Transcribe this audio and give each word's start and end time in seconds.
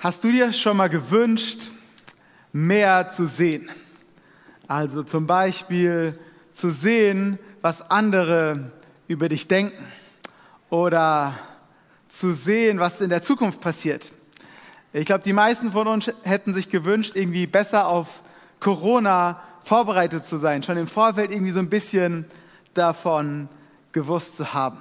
Hast 0.00 0.22
du 0.22 0.30
dir 0.30 0.52
schon 0.52 0.76
mal 0.76 0.88
gewünscht, 0.88 1.72
mehr 2.52 3.10
zu 3.10 3.26
sehen? 3.26 3.68
Also 4.68 5.02
zum 5.02 5.26
Beispiel 5.26 6.16
zu 6.52 6.70
sehen, 6.70 7.36
was 7.62 7.90
andere 7.90 8.70
über 9.08 9.28
dich 9.28 9.48
denken 9.48 9.84
oder 10.70 11.34
zu 12.08 12.32
sehen, 12.32 12.78
was 12.78 13.00
in 13.00 13.10
der 13.10 13.22
Zukunft 13.22 13.60
passiert. 13.60 14.06
Ich 14.92 15.04
glaube, 15.04 15.24
die 15.24 15.32
meisten 15.32 15.72
von 15.72 15.88
uns 15.88 16.12
hätten 16.22 16.54
sich 16.54 16.70
gewünscht, 16.70 17.16
irgendwie 17.16 17.48
besser 17.48 17.88
auf 17.88 18.22
Corona 18.60 19.42
vorbereitet 19.64 20.24
zu 20.24 20.36
sein, 20.36 20.62
schon 20.62 20.76
im 20.76 20.86
Vorfeld 20.86 21.32
irgendwie 21.32 21.50
so 21.50 21.58
ein 21.58 21.70
bisschen 21.70 22.24
davon 22.72 23.48
gewusst 23.90 24.36
zu 24.36 24.54
haben. 24.54 24.80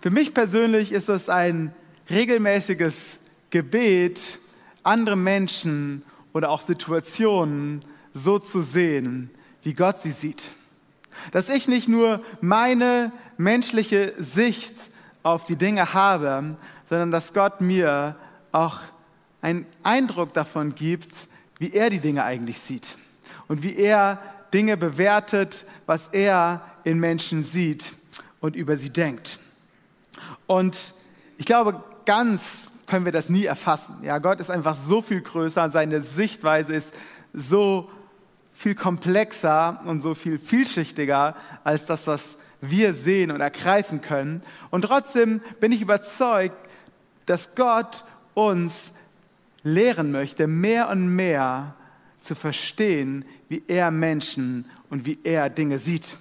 Für 0.00 0.10
mich 0.10 0.34
persönlich 0.34 0.90
ist 0.90 1.08
es 1.08 1.28
ein 1.28 1.72
regelmäßiges 2.10 3.20
Gebet, 3.50 4.38
andere 4.82 5.16
Menschen 5.16 6.02
oder 6.32 6.50
auch 6.50 6.60
Situationen 6.60 7.84
so 8.14 8.38
zu 8.38 8.60
sehen, 8.60 9.30
wie 9.62 9.74
Gott 9.74 10.00
sie 10.00 10.10
sieht. 10.10 10.44
Dass 11.32 11.48
ich 11.48 11.68
nicht 11.68 11.88
nur 11.88 12.22
meine 12.40 13.12
menschliche 13.36 14.14
Sicht 14.18 14.74
auf 15.22 15.44
die 15.44 15.56
Dinge 15.56 15.92
habe, 15.94 16.56
sondern 16.84 17.10
dass 17.10 17.34
Gott 17.34 17.60
mir 17.60 18.16
auch 18.52 18.78
einen 19.40 19.66
Eindruck 19.82 20.32
davon 20.32 20.74
gibt, 20.74 21.10
wie 21.58 21.72
er 21.72 21.90
die 21.90 22.00
Dinge 22.00 22.24
eigentlich 22.24 22.58
sieht 22.58 22.96
und 23.46 23.62
wie 23.62 23.76
er 23.76 24.22
Dinge 24.52 24.76
bewertet, 24.76 25.66
was 25.86 26.08
er 26.08 26.62
in 26.84 26.98
Menschen 26.98 27.42
sieht 27.42 27.96
und 28.40 28.56
über 28.56 28.76
sie 28.76 28.90
denkt. 28.90 29.38
Und 30.46 30.94
ich 31.36 31.44
glaube, 31.44 31.82
ganz 32.06 32.67
können 32.88 33.04
wir 33.04 33.12
das 33.12 33.28
nie 33.28 33.44
erfassen. 33.44 33.98
Ja, 34.02 34.18
Gott 34.18 34.40
ist 34.40 34.50
einfach 34.50 34.74
so 34.74 35.00
viel 35.02 35.20
größer, 35.20 35.70
seine 35.70 36.00
Sichtweise 36.00 36.74
ist 36.74 36.94
so 37.32 37.90
viel 38.52 38.74
komplexer 38.74 39.80
und 39.84 40.00
so 40.00 40.14
viel 40.14 40.38
vielschichtiger 40.38 41.36
als 41.62 41.86
das, 41.86 42.06
was 42.08 42.36
wir 42.60 42.92
sehen 42.92 43.30
und 43.30 43.40
ergreifen 43.40 44.02
können. 44.02 44.42
Und 44.70 44.82
trotzdem 44.82 45.40
bin 45.60 45.70
ich 45.70 45.80
überzeugt, 45.80 46.56
dass 47.26 47.54
Gott 47.54 48.04
uns 48.34 48.90
lehren 49.62 50.10
möchte, 50.10 50.46
mehr 50.46 50.88
und 50.88 51.14
mehr 51.14 51.74
zu 52.20 52.34
verstehen, 52.34 53.24
wie 53.48 53.62
er 53.68 53.90
Menschen 53.90 54.64
und 54.90 55.06
wie 55.06 55.18
er 55.24 55.50
Dinge 55.50 55.78
sieht. 55.78 56.16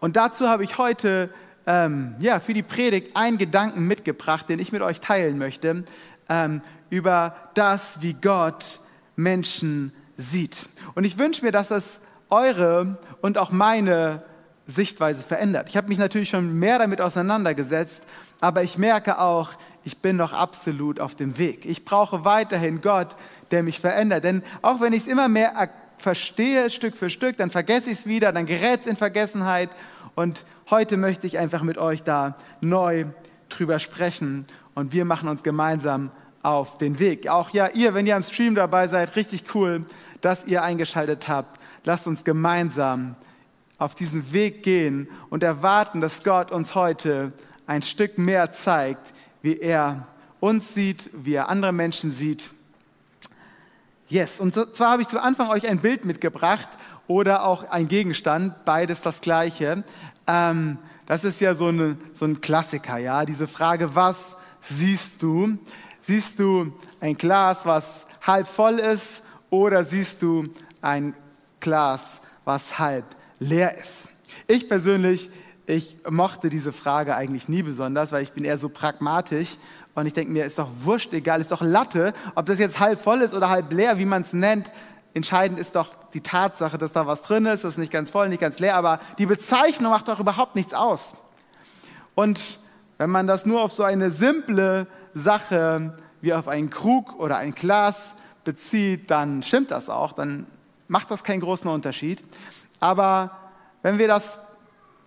Und 0.00 0.16
dazu 0.16 0.48
habe 0.48 0.64
ich 0.64 0.78
heute 0.78 1.32
ähm, 1.68 2.14
ja, 2.18 2.40
für 2.40 2.54
die 2.54 2.62
Predigt 2.62 3.14
einen 3.14 3.36
Gedanken 3.36 3.86
mitgebracht, 3.86 4.48
den 4.48 4.58
ich 4.58 4.72
mit 4.72 4.80
euch 4.80 5.00
teilen 5.00 5.36
möchte, 5.36 5.84
ähm, 6.30 6.62
über 6.88 7.36
das, 7.52 8.00
wie 8.00 8.14
Gott 8.14 8.80
Menschen 9.16 9.92
sieht. 10.16 10.66
Und 10.94 11.04
ich 11.04 11.18
wünsche 11.18 11.44
mir, 11.44 11.52
dass 11.52 11.68
das 11.68 12.00
eure 12.30 12.96
und 13.20 13.36
auch 13.36 13.50
meine 13.50 14.22
Sichtweise 14.66 15.22
verändert. 15.22 15.68
Ich 15.68 15.76
habe 15.76 15.88
mich 15.88 15.98
natürlich 15.98 16.30
schon 16.30 16.58
mehr 16.58 16.78
damit 16.78 17.02
auseinandergesetzt, 17.02 18.02
aber 18.40 18.62
ich 18.62 18.78
merke 18.78 19.20
auch, 19.20 19.50
ich 19.84 19.98
bin 19.98 20.16
noch 20.16 20.32
absolut 20.32 21.00
auf 21.00 21.14
dem 21.14 21.36
Weg. 21.36 21.66
Ich 21.66 21.84
brauche 21.84 22.24
weiterhin 22.24 22.80
Gott, 22.80 23.16
der 23.50 23.62
mich 23.62 23.78
verändert. 23.78 24.24
Denn 24.24 24.42
auch 24.62 24.80
wenn 24.80 24.94
ich 24.94 25.02
es 25.02 25.06
immer 25.06 25.28
mehr 25.28 25.70
verstehe, 25.98 26.70
Stück 26.70 26.96
für 26.96 27.10
Stück, 27.10 27.36
dann 27.36 27.50
vergesse 27.50 27.90
ich 27.90 27.98
es 27.98 28.06
wieder, 28.06 28.32
dann 28.32 28.46
gerät 28.46 28.80
es 28.80 28.86
in 28.86 28.96
Vergessenheit 28.96 29.68
und 30.14 30.44
heute 30.70 30.96
möchte 30.96 31.26
ich 31.26 31.38
einfach 31.38 31.62
mit 31.62 31.78
euch 31.78 32.02
da 32.02 32.36
neu 32.60 33.06
drüber 33.48 33.78
sprechen 33.78 34.46
und 34.74 34.92
wir 34.92 35.04
machen 35.04 35.28
uns 35.28 35.42
gemeinsam 35.42 36.10
auf 36.42 36.78
den 36.78 36.98
Weg. 36.98 37.28
Auch 37.28 37.50
ja, 37.50 37.68
ihr, 37.68 37.94
wenn 37.94 38.06
ihr 38.06 38.16
am 38.16 38.22
Stream 38.22 38.54
dabei 38.54 38.86
seid, 38.88 39.16
richtig 39.16 39.54
cool, 39.54 39.84
dass 40.20 40.44
ihr 40.44 40.62
eingeschaltet 40.62 41.28
habt. 41.28 41.58
Lasst 41.84 42.06
uns 42.06 42.24
gemeinsam 42.24 43.16
auf 43.78 43.94
diesen 43.94 44.32
Weg 44.32 44.62
gehen 44.62 45.08
und 45.30 45.42
erwarten, 45.42 46.00
dass 46.00 46.22
Gott 46.22 46.50
uns 46.50 46.74
heute 46.74 47.32
ein 47.66 47.82
Stück 47.82 48.18
mehr 48.18 48.52
zeigt, 48.52 49.12
wie 49.42 49.58
er 49.58 50.06
uns 50.40 50.74
sieht, 50.74 51.10
wie 51.12 51.34
er 51.34 51.48
andere 51.48 51.72
Menschen 51.72 52.10
sieht. 52.10 52.50
Yes, 54.08 54.40
und 54.40 54.54
zwar 54.74 54.92
habe 54.92 55.02
ich 55.02 55.08
zu 55.08 55.22
Anfang 55.22 55.48
euch 55.48 55.68
ein 55.68 55.80
Bild 55.80 56.04
mitgebracht 56.04 56.68
oder 57.06 57.44
auch 57.44 57.68
ein 57.70 57.88
Gegenstand, 57.88 58.64
beides 58.64 59.02
das 59.02 59.20
gleiche. 59.20 59.84
Ähm, 60.28 60.78
das 61.06 61.24
ist 61.24 61.40
ja 61.40 61.54
so, 61.54 61.68
eine, 61.68 61.96
so 62.12 62.26
ein 62.26 62.40
Klassiker, 62.40 62.98
ja, 62.98 63.24
diese 63.24 63.48
Frage, 63.48 63.94
was 63.94 64.36
siehst 64.60 65.22
du? 65.22 65.58
Siehst 66.02 66.38
du 66.38 66.72
ein 67.00 67.14
Glas, 67.14 67.64
was 67.64 68.06
halb 68.26 68.46
voll 68.46 68.74
ist 68.74 69.22
oder 69.50 69.84
siehst 69.84 70.22
du 70.22 70.48
ein 70.82 71.14
Glas, 71.60 72.20
was 72.44 72.78
halb 72.78 73.04
leer 73.38 73.78
ist? 73.78 74.08
Ich 74.46 74.68
persönlich, 74.68 75.30
ich 75.66 75.96
mochte 76.08 76.50
diese 76.50 76.72
Frage 76.72 77.16
eigentlich 77.16 77.48
nie 77.48 77.62
besonders, 77.62 78.12
weil 78.12 78.22
ich 78.22 78.32
bin 78.32 78.44
eher 78.44 78.58
so 78.58 78.68
pragmatisch 78.68 79.56
und 79.94 80.06
ich 80.06 80.12
denke 80.12 80.32
mir, 80.32 80.44
ist 80.44 80.58
doch 80.58 80.68
wurscht, 80.82 81.12
egal, 81.12 81.40
ist 81.40 81.52
doch 81.52 81.62
Latte, 81.62 82.12
ob 82.34 82.46
das 82.46 82.58
jetzt 82.58 82.80
halb 82.80 83.00
voll 83.00 83.22
ist 83.22 83.34
oder 83.34 83.48
halb 83.48 83.72
leer, 83.72 83.98
wie 83.98 84.04
man 84.04 84.22
es 84.22 84.32
nennt. 84.32 84.70
Entscheidend 85.18 85.58
ist 85.58 85.74
doch 85.74 85.88
die 86.14 86.20
Tatsache, 86.20 86.78
dass 86.78 86.92
da 86.92 87.08
was 87.08 87.22
drin 87.22 87.44
ist, 87.46 87.64
das 87.64 87.72
ist 87.72 87.78
nicht 87.78 87.90
ganz 87.90 88.08
voll, 88.08 88.28
nicht 88.28 88.40
ganz 88.40 88.60
leer, 88.60 88.76
aber 88.76 89.00
die 89.18 89.26
Bezeichnung 89.26 89.90
macht 89.90 90.06
doch 90.06 90.20
überhaupt 90.20 90.54
nichts 90.54 90.74
aus. 90.74 91.14
Und 92.14 92.60
wenn 92.98 93.10
man 93.10 93.26
das 93.26 93.44
nur 93.44 93.60
auf 93.60 93.72
so 93.72 93.82
eine 93.82 94.12
simple 94.12 94.86
Sache 95.14 95.96
wie 96.20 96.32
auf 96.32 96.46
einen 96.46 96.70
Krug 96.70 97.18
oder 97.18 97.36
ein 97.36 97.50
Glas 97.50 98.14
bezieht, 98.44 99.10
dann 99.10 99.42
stimmt 99.42 99.72
das 99.72 99.88
auch, 99.88 100.12
dann 100.12 100.46
macht 100.86 101.10
das 101.10 101.24
keinen 101.24 101.40
großen 101.40 101.68
Unterschied. 101.68 102.22
Aber 102.78 103.32
wenn 103.82 103.98
wir 103.98 104.06
das 104.06 104.38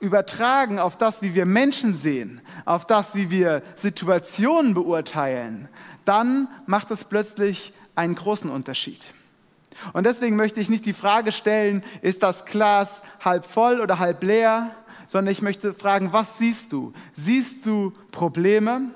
übertragen 0.02 0.78
auf 0.78 0.98
das, 0.98 1.22
wie 1.22 1.36
wir 1.36 1.46
Menschen 1.46 1.96
sehen, 1.96 2.42
auf 2.66 2.86
das, 2.86 3.16
wie 3.16 3.30
wir 3.30 3.64
Situationen 3.78 4.74
beurteilen, 4.74 5.70
dann 6.04 6.50
macht 6.66 6.92
es 6.92 7.06
plötzlich 7.06 7.72
einen 7.96 8.16
großen 8.16 8.50
Unterschied. 8.50 9.06
Und 9.94 10.06
deswegen 10.06 10.36
möchte 10.36 10.60
ich 10.60 10.70
nicht 10.70 10.86
die 10.86 10.94
Frage 10.94 11.32
stellen, 11.32 11.84
ist 12.02 12.24
das 12.24 12.46
Glas 12.46 13.02
halb 13.24 13.46
voll 13.46 13.82
oder 13.82 14.00
halb 14.00 14.24
leer, 14.24 14.72
sondern 15.08 15.32
ich 15.32 15.42
möchte 15.42 15.74
fragen, 15.74 16.14
was 16.14 16.38
siehst 16.38 16.72
du? 16.72 16.94
Siehst 17.14 17.66
du 17.66 17.94
Probleme 18.12 18.92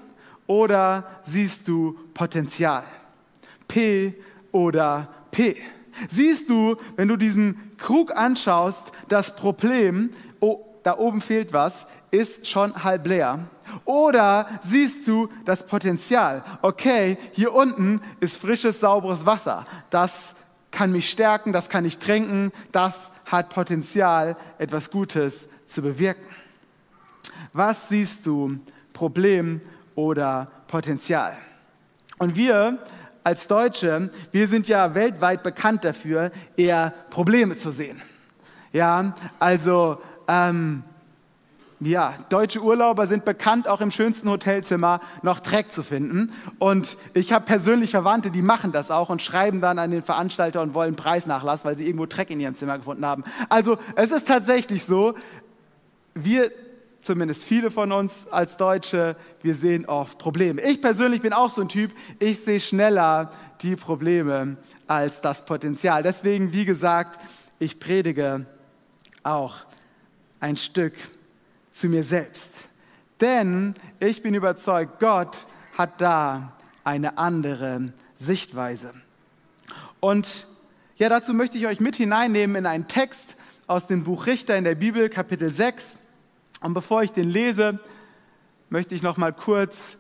oder 0.47 1.05
siehst 1.25 1.67
du 1.67 1.97
Potenzial? 2.13 2.83
P 3.67 4.13
oder 4.51 5.09
P? 5.31 5.57
Siehst 6.09 6.49
du, 6.49 6.75
wenn 6.95 7.07
du 7.07 7.17
diesen 7.17 7.71
Krug 7.77 8.15
anschaust, 8.15 8.91
das 9.09 9.35
Problem, 9.35 10.11
oh, 10.39 10.65
da 10.83 10.97
oben 10.97 11.21
fehlt 11.21 11.51
was, 11.53 11.87
ist 12.11 12.47
schon 12.47 12.83
halb 12.83 13.07
leer? 13.07 13.39
Oder 13.83 14.47
siehst 14.61 15.07
du 15.07 15.29
das 15.43 15.65
Potenzial? 15.65 16.43
Okay, 16.61 17.17
hier 17.33 17.53
unten 17.53 18.01
ist 18.19 18.37
frisches, 18.37 18.79
sauberes 18.79 19.25
Wasser. 19.25 19.65
Das 19.89 20.35
kann 20.75 20.91
mich 20.91 21.09
stärken, 21.09 21.53
das 21.53 21.69
kann 21.69 21.85
ich 21.85 21.99
trinken, 21.99 22.51
das 22.73 23.09
hat 23.25 23.49
Potenzial, 23.49 24.35
etwas 24.57 24.91
Gutes 24.91 25.47
zu 25.67 25.81
bewirken. 25.81 26.27
Was 27.53 27.87
siehst 27.87 28.25
du, 28.25 28.59
Problem 28.93 29.61
oder 29.95 30.49
Potenzial? 30.67 31.37
Und 32.17 32.35
wir 32.35 32.79
als 33.23 33.47
Deutsche, 33.47 34.09
wir 34.33 34.47
sind 34.49 34.67
ja 34.67 34.93
weltweit 34.93 35.43
bekannt 35.43 35.85
dafür, 35.85 36.29
eher 36.57 36.93
Probleme 37.09 37.57
zu 37.57 37.71
sehen. 37.71 38.01
Ja, 38.73 39.15
also 39.39 40.01
ähm, 40.27 40.83
ja, 41.79 42.13
deutsche 42.29 42.61
Urlauber 42.61 43.05
sind 43.05 43.25
bekannt, 43.25 43.67
auch 43.67 43.81
im 43.81 43.91
schönsten 43.91 44.29
Hotelzimmer 44.29 45.01
noch 45.23 45.39
Dreck 45.41 45.71
zu 45.71 45.83
finden. 45.83 46.31
Und 46.57 46.97
ich 47.13 47.33
habe 47.33 47.45
persönlich 47.45 47.91
Verwandte, 47.91 48.31
die 48.31 48.41
machen 48.41 48.72
das 48.72 48.91
auch 48.91 49.09
und 49.09 49.22
schreiben 49.22 49.59
dann 49.59 49.77
an 49.77 49.91
den 49.91 50.01
Veranstalter 50.01 50.61
und 50.61 50.73
wollen 50.73 50.95
Preisnachlass, 50.95 51.66
weil 51.66 51.77
sie 51.77 51.85
irgendwo 51.85 52.05
Dreck 52.05 52.29
in 52.29 52.39
ihrem 52.39 52.55
Zimmer 52.55 52.77
gefunden 52.77 53.05
haben. 53.05 53.23
Also 53.49 53.77
es 53.95 54.11
ist 54.11 54.27
tatsächlich 54.27 54.85
so, 54.85 55.16
wir, 56.13 56.49
zumindest 57.03 57.43
viele 57.43 57.69
von 57.69 57.91
uns 57.91 58.28
als 58.31 58.55
Deutsche, 58.55 59.16
wir 59.41 59.53
sehen 59.53 59.85
oft 59.85 60.17
Probleme. 60.17 60.61
Ich 60.61 60.81
persönlich 60.81 61.21
bin 61.21 61.33
auch 61.33 61.49
so 61.49 61.61
ein 61.61 61.69
Typ, 61.69 61.93
ich 62.19 62.39
sehe 62.39 62.61
schneller 62.61 63.31
die 63.61 63.75
Probleme 63.75 64.57
als 64.87 65.19
das 65.19 65.43
Potenzial. 65.43 66.03
Deswegen, 66.03 66.53
wie 66.53 66.66
gesagt, 66.66 67.19
ich 67.59 67.79
predige 67.79 68.45
auch 69.23 69.57
ein 70.39 70.57
Stück 70.57 70.93
zu 71.75 71.89
mir 71.89 72.03
selbst. 72.03 72.69
Denn 73.19 73.75
ich 73.99 74.22
bin 74.22 74.33
überzeugt, 74.33 74.99
Gott 74.99 75.45
hat 75.77 75.99
da 75.99 76.53
eine 76.85 77.17
andere 77.17 77.91
Sichtweise. 78.16 78.93
Und 79.99 80.47
ja, 80.95 81.09
dazu 81.09 81.33
möchte 81.33 81.57
ich 81.57 81.67
euch 81.67 81.81
mit 81.81 81.97
hineinnehmen 81.97 82.55
in 82.55 82.66
einen 82.66 82.87
Text 82.87 83.35
aus 83.67 83.87
dem 83.87 84.05
Buch 84.05 84.25
Richter 84.25 84.55
in 84.55 84.63
der 84.63 84.75
Bibel, 84.75 85.09
Kapitel 85.09 85.53
6. 85.53 85.97
Und 86.61 86.73
bevor 86.73 87.03
ich 87.03 87.11
den 87.11 87.29
lese, 87.29 87.79
möchte 88.69 88.95
ich 88.95 89.01
noch 89.01 89.17
mal 89.17 89.33
kurz 89.33 89.97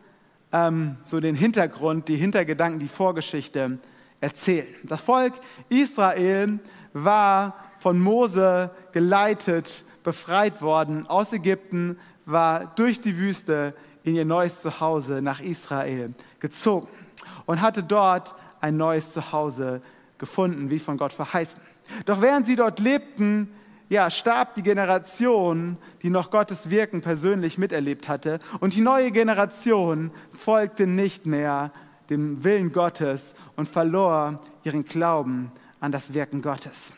ähm, 0.53 0.95
so 1.05 1.19
den 1.19 1.35
Hintergrund, 1.35 2.07
die 2.07 2.15
Hintergedanken, 2.15 2.79
die 2.79 2.87
Vorgeschichte 2.87 3.79
erzählen. 4.21 4.73
Das 4.83 5.01
Volk 5.01 5.33
Israel 5.67 6.59
war 6.93 7.55
von 7.79 7.99
Mose 7.99 8.71
geleitet, 8.93 9.83
befreit 10.05 10.61
worden 10.61 11.05
aus 11.07 11.33
Ägypten, 11.33 11.99
war 12.25 12.73
durch 12.75 13.01
die 13.01 13.17
Wüste 13.17 13.73
in 14.03 14.15
ihr 14.15 14.23
neues 14.23 14.61
Zuhause 14.61 15.21
nach 15.21 15.41
Israel 15.41 16.13
gezogen 16.39 16.87
und 17.45 17.59
hatte 17.61 17.83
dort 17.83 18.35
ein 18.61 18.77
neues 18.77 19.11
Zuhause 19.11 19.81
gefunden, 20.17 20.69
wie 20.69 20.79
von 20.79 20.97
Gott 20.97 21.11
verheißen. 21.11 21.59
Doch 22.05 22.21
während 22.21 22.45
sie 22.45 22.55
dort 22.55 22.79
lebten, 22.79 23.51
ja, 23.89 24.09
starb 24.09 24.55
die 24.55 24.63
Generation, 24.63 25.77
die 26.01 26.09
noch 26.09 26.31
Gottes 26.31 26.69
Wirken 26.69 27.01
persönlich 27.01 27.57
miterlebt 27.57 28.07
hatte. 28.07 28.39
Und 28.59 28.73
die 28.73 28.81
neue 28.81 29.11
Generation 29.11 30.11
folgte 30.31 30.87
nicht 30.87 31.27
mehr 31.27 31.71
dem 32.09 32.43
Willen 32.43 32.71
Gottes 32.71 33.33
und 33.55 33.67
verlor 33.67 34.39
ihren 34.63 34.85
Glauben 34.85 35.51
an 35.79 35.91
das 35.91 36.13
Wirken 36.13 36.41
Gottes. 36.41 36.93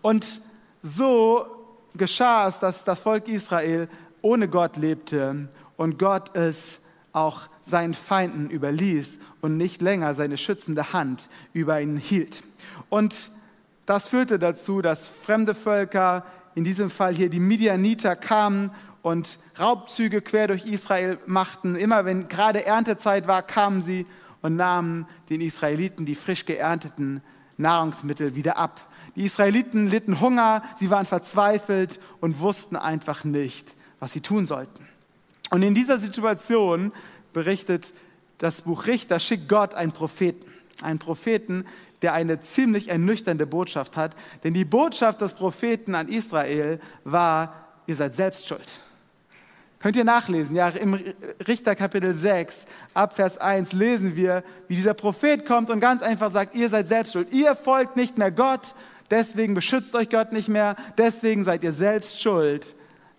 Und 0.00 0.40
so 0.82 1.63
geschah 1.96 2.48
es, 2.48 2.58
dass 2.58 2.84
das 2.84 3.00
Volk 3.00 3.28
Israel 3.28 3.88
ohne 4.22 4.48
Gott 4.48 4.76
lebte 4.76 5.48
und 5.76 5.98
Gott 5.98 6.36
es 6.36 6.80
auch 7.12 7.42
seinen 7.64 7.94
Feinden 7.94 8.50
überließ 8.50 9.18
und 9.40 9.56
nicht 9.56 9.80
länger 9.82 10.14
seine 10.14 10.36
schützende 10.36 10.92
Hand 10.92 11.28
über 11.52 11.80
ihn 11.80 11.96
hielt. 11.96 12.42
Und 12.90 13.30
das 13.86 14.08
führte 14.08 14.38
dazu, 14.38 14.82
dass 14.82 15.08
fremde 15.08 15.54
Völker, 15.54 16.24
in 16.54 16.64
diesem 16.64 16.90
Fall 16.90 17.14
hier 17.14 17.30
die 17.30 17.40
Midianiter, 17.40 18.16
kamen 18.16 18.70
und 19.02 19.38
Raubzüge 19.58 20.22
quer 20.22 20.48
durch 20.48 20.66
Israel 20.66 21.18
machten. 21.26 21.76
Immer 21.76 22.04
wenn 22.04 22.28
gerade 22.28 22.64
Erntezeit 22.64 23.26
war, 23.26 23.42
kamen 23.42 23.82
sie 23.82 24.06
und 24.40 24.56
nahmen 24.56 25.06
den 25.30 25.40
Israeliten 25.40 26.06
die 26.06 26.14
frisch 26.14 26.46
geernteten 26.46 27.22
Nahrungsmittel 27.56 28.34
wieder 28.34 28.56
ab. 28.56 28.80
Die 29.16 29.24
Israeliten 29.24 29.88
litten 29.88 30.20
Hunger, 30.20 30.62
sie 30.78 30.90
waren 30.90 31.06
verzweifelt 31.06 32.00
und 32.20 32.40
wussten 32.40 32.76
einfach 32.76 33.24
nicht, 33.24 33.74
was 34.00 34.12
sie 34.12 34.20
tun 34.20 34.46
sollten. 34.46 34.86
Und 35.50 35.62
in 35.62 35.74
dieser 35.74 35.98
Situation 35.98 36.92
berichtet 37.32 37.92
das 38.38 38.62
Buch 38.62 38.86
Richter, 38.86 39.20
schickt 39.20 39.48
Gott 39.48 39.74
einen 39.74 39.92
Propheten. 39.92 40.50
Einen 40.82 40.98
Propheten, 40.98 41.64
der 42.02 42.12
eine 42.12 42.40
ziemlich 42.40 42.88
ernüchternde 42.88 43.46
Botschaft 43.46 43.96
hat. 43.96 44.16
Denn 44.42 44.52
die 44.54 44.64
Botschaft 44.64 45.20
des 45.20 45.34
Propheten 45.34 45.94
an 45.94 46.08
Israel 46.08 46.80
war, 47.04 47.54
ihr 47.86 47.94
seid 47.94 48.14
selbst 48.14 48.48
schuld. 48.48 48.82
Könnt 49.78 49.96
ihr 49.96 50.04
nachlesen, 50.04 50.56
ja, 50.56 50.68
im 50.70 50.98
Richter 51.46 51.74
Kapitel 51.74 52.14
6, 52.14 52.64
ab 52.94 53.14
Vers 53.14 53.36
1 53.36 53.72
lesen 53.72 54.16
wir, 54.16 54.42
wie 54.66 54.76
dieser 54.76 54.94
Prophet 54.94 55.44
kommt 55.44 55.68
und 55.68 55.78
ganz 55.78 56.02
einfach 56.02 56.32
sagt, 56.32 56.54
ihr 56.54 56.70
seid 56.70 56.88
selbst 56.88 57.12
schuld. 57.12 57.32
Ihr 57.32 57.54
folgt 57.54 57.94
nicht 57.94 58.16
mehr 58.16 58.30
Gott, 58.30 58.74
deswegen 59.10 59.54
beschützt 59.54 59.94
euch 59.94 60.10
Gott 60.10 60.32
nicht 60.32 60.48
mehr, 60.48 60.76
deswegen 60.98 61.44
seid 61.44 61.64
ihr 61.64 61.72
selbst 61.72 62.20
schuld, 62.20 62.74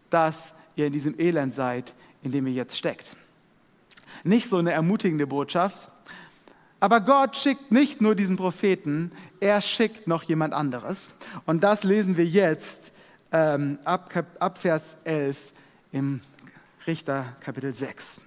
dass 0.09 0.53
ihr 0.75 0.87
in 0.87 0.93
diesem 0.93 1.19
Elend 1.19 1.53
seid, 1.53 1.93
in 2.23 2.31
dem 2.31 2.47
ihr 2.47 2.53
jetzt 2.53 2.77
steckt. 2.77 3.17
Nicht 4.23 4.49
so 4.49 4.57
eine 4.57 4.71
ermutigende 4.71 5.27
Botschaft, 5.27 5.89
aber 6.79 7.01
Gott 7.01 7.37
schickt 7.37 7.71
nicht 7.71 8.01
nur 8.01 8.15
diesen 8.15 8.37
Propheten, 8.37 9.11
er 9.39 9.61
schickt 9.61 10.07
noch 10.07 10.23
jemand 10.23 10.53
anderes. 10.53 11.09
Und 11.45 11.63
das 11.63 11.83
lesen 11.83 12.17
wir 12.17 12.25
jetzt 12.25 12.91
ähm, 13.31 13.79
ab, 13.83 14.11
ab 14.39 14.57
Vers 14.57 14.97
11 15.03 15.53
im 15.91 16.21
Richter 16.85 17.25
Kapitel 17.39 17.73
6. 17.73 18.21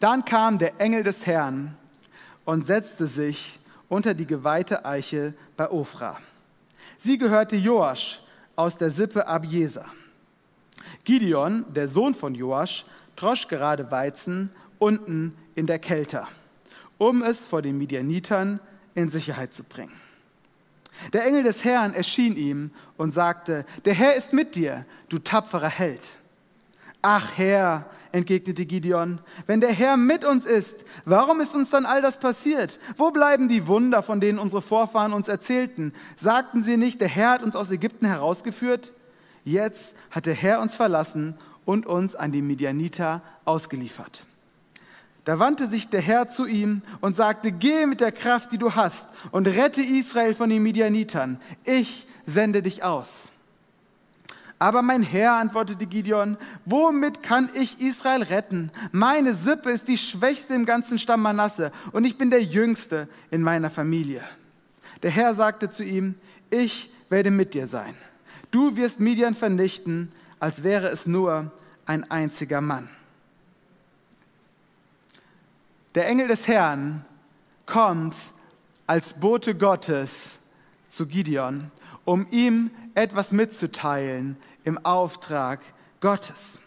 Dann 0.00 0.24
kam 0.24 0.58
der 0.58 0.80
Engel 0.80 1.02
des 1.02 1.26
Herrn 1.26 1.76
und 2.44 2.66
setzte 2.66 3.06
sich 3.06 3.58
unter 3.88 4.14
die 4.14 4.26
geweihte 4.26 4.84
Eiche 4.84 5.34
bei 5.56 5.70
Ofra. 5.70 6.18
Sie 6.98 7.18
gehörte 7.18 7.56
Joasch 7.56 8.20
aus 8.56 8.76
der 8.76 8.90
Sippe 8.90 9.26
Abjesa. 9.26 9.84
Gideon, 11.04 11.64
der 11.72 11.88
Sohn 11.88 12.14
von 12.14 12.34
Joasch, 12.34 12.84
drosch 13.16 13.48
gerade 13.48 13.90
Weizen 13.90 14.50
unten 14.78 15.36
in 15.54 15.66
der 15.66 15.78
Kälte 15.78 16.26
um 16.98 17.22
es 17.22 17.46
vor 17.46 17.62
den 17.62 17.78
Midianitern 17.78 18.60
in 18.94 19.08
Sicherheit 19.08 19.54
zu 19.54 19.62
bringen. 19.62 19.92
Der 21.12 21.24
Engel 21.24 21.44
des 21.44 21.64
Herrn 21.64 21.94
erschien 21.94 22.36
ihm 22.36 22.72
und 22.96 23.12
sagte, 23.14 23.64
der 23.84 23.94
Herr 23.94 24.16
ist 24.16 24.32
mit 24.32 24.56
dir, 24.56 24.84
du 25.08 25.20
tapferer 25.20 25.68
Held. 25.68 26.18
Ach 27.00 27.30
Herr, 27.36 27.88
entgegnete 28.12 28.66
Gideon, 28.66 29.20
wenn 29.46 29.60
der 29.60 29.72
Herr 29.72 29.96
mit 29.96 30.24
uns 30.24 30.46
ist, 30.46 30.76
warum 31.04 31.40
ist 31.40 31.54
uns 31.54 31.70
dann 31.70 31.86
all 31.86 32.02
das 32.02 32.18
passiert? 32.18 32.78
Wo 32.96 33.10
bleiben 33.10 33.48
die 33.48 33.66
Wunder, 33.66 34.02
von 34.02 34.20
denen 34.20 34.38
unsere 34.38 34.62
Vorfahren 34.62 35.12
uns 35.12 35.28
erzählten? 35.28 35.92
Sagten 36.16 36.62
sie 36.62 36.76
nicht, 36.76 37.00
der 37.00 37.08
Herr 37.08 37.30
hat 37.30 37.42
uns 37.42 37.56
aus 37.56 37.70
Ägypten 37.70 38.06
herausgeführt? 38.06 38.92
Jetzt 39.44 39.94
hat 40.10 40.26
der 40.26 40.34
Herr 40.34 40.60
uns 40.60 40.76
verlassen 40.76 41.34
und 41.64 41.86
uns 41.86 42.14
an 42.14 42.32
die 42.32 42.42
Midianiter 42.42 43.22
ausgeliefert. 43.44 44.24
Da 45.24 45.38
wandte 45.38 45.68
sich 45.68 45.88
der 45.88 46.00
Herr 46.00 46.28
zu 46.28 46.46
ihm 46.46 46.80
und 47.02 47.16
sagte, 47.16 47.52
geh 47.52 47.84
mit 47.84 48.00
der 48.00 48.12
Kraft, 48.12 48.52
die 48.52 48.58
du 48.58 48.74
hast, 48.74 49.08
und 49.30 49.46
rette 49.46 49.82
Israel 49.82 50.32
von 50.32 50.48
den 50.48 50.62
Midianitern. 50.62 51.38
Ich 51.64 52.06
sende 52.24 52.62
dich 52.62 52.82
aus. 52.82 53.28
Aber 54.58 54.82
mein 54.82 55.02
Herr, 55.02 55.34
antwortete 55.34 55.86
Gideon, 55.86 56.36
womit 56.64 57.22
kann 57.22 57.48
ich 57.54 57.80
Israel 57.80 58.22
retten? 58.22 58.72
Meine 58.90 59.34
Sippe 59.34 59.70
ist 59.70 59.86
die 59.86 59.96
schwächste 59.96 60.54
im 60.54 60.64
ganzen 60.64 60.98
Stamm 60.98 61.22
Manasse 61.22 61.70
und 61.92 62.04
ich 62.04 62.18
bin 62.18 62.30
der 62.30 62.42
Jüngste 62.42 63.08
in 63.30 63.42
meiner 63.42 63.70
Familie. 63.70 64.22
Der 65.02 65.10
Herr 65.10 65.34
sagte 65.34 65.70
zu 65.70 65.84
ihm, 65.84 66.16
ich 66.50 66.90
werde 67.08 67.30
mit 67.30 67.54
dir 67.54 67.68
sein. 67.68 67.94
Du 68.50 68.76
wirst 68.76 68.98
Midian 68.98 69.36
vernichten, 69.36 70.10
als 70.40 70.64
wäre 70.64 70.88
es 70.88 71.06
nur 71.06 71.52
ein 71.86 72.10
einziger 72.10 72.60
Mann. 72.60 72.88
Der 75.94 76.08
Engel 76.08 76.28
des 76.28 76.48
Herrn 76.48 77.04
kommt 77.66 78.14
als 78.86 79.14
Bote 79.14 79.54
Gottes 79.54 80.38
zu 80.88 81.06
Gideon, 81.06 81.70
um 82.04 82.26
ihm 82.30 82.70
etwas 82.98 83.32
mitzuteilen 83.32 84.36
im 84.64 84.84
Auftrag 84.84 85.60
Gottes, 86.00 86.58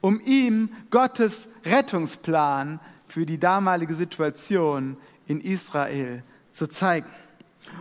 um 0.00 0.20
ihm 0.24 0.70
Gottes 0.90 1.48
Rettungsplan 1.64 2.80
für 3.06 3.24
die 3.24 3.38
damalige 3.38 3.94
Situation 3.94 4.96
in 5.26 5.40
Israel 5.40 6.22
zu 6.52 6.66
zeigen. 6.66 7.08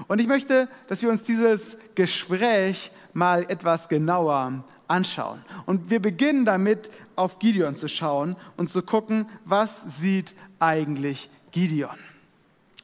Und 0.08 0.20
ich 0.20 0.28
möchte, 0.28 0.68
dass 0.88 1.02
wir 1.02 1.10
uns 1.10 1.24
dieses 1.24 1.78
Gespräch 1.96 2.92
mal 3.14 3.44
etwas 3.50 3.90
genauer 3.90 4.64
anschauen. 4.88 5.44
Und 5.66 5.90
wir 5.90 6.02
beginnen 6.02 6.46
damit, 6.46 6.90
auf 7.16 7.40
Gideon 7.40 7.76
zu 7.76 7.88
schauen 7.88 8.36
und 8.58 8.70
zu 8.70 8.82
gucken, 8.82 9.28
was 9.46 10.00
sieht 10.00 10.36
eigentlich 10.60 11.30
Gideon? 11.52 11.98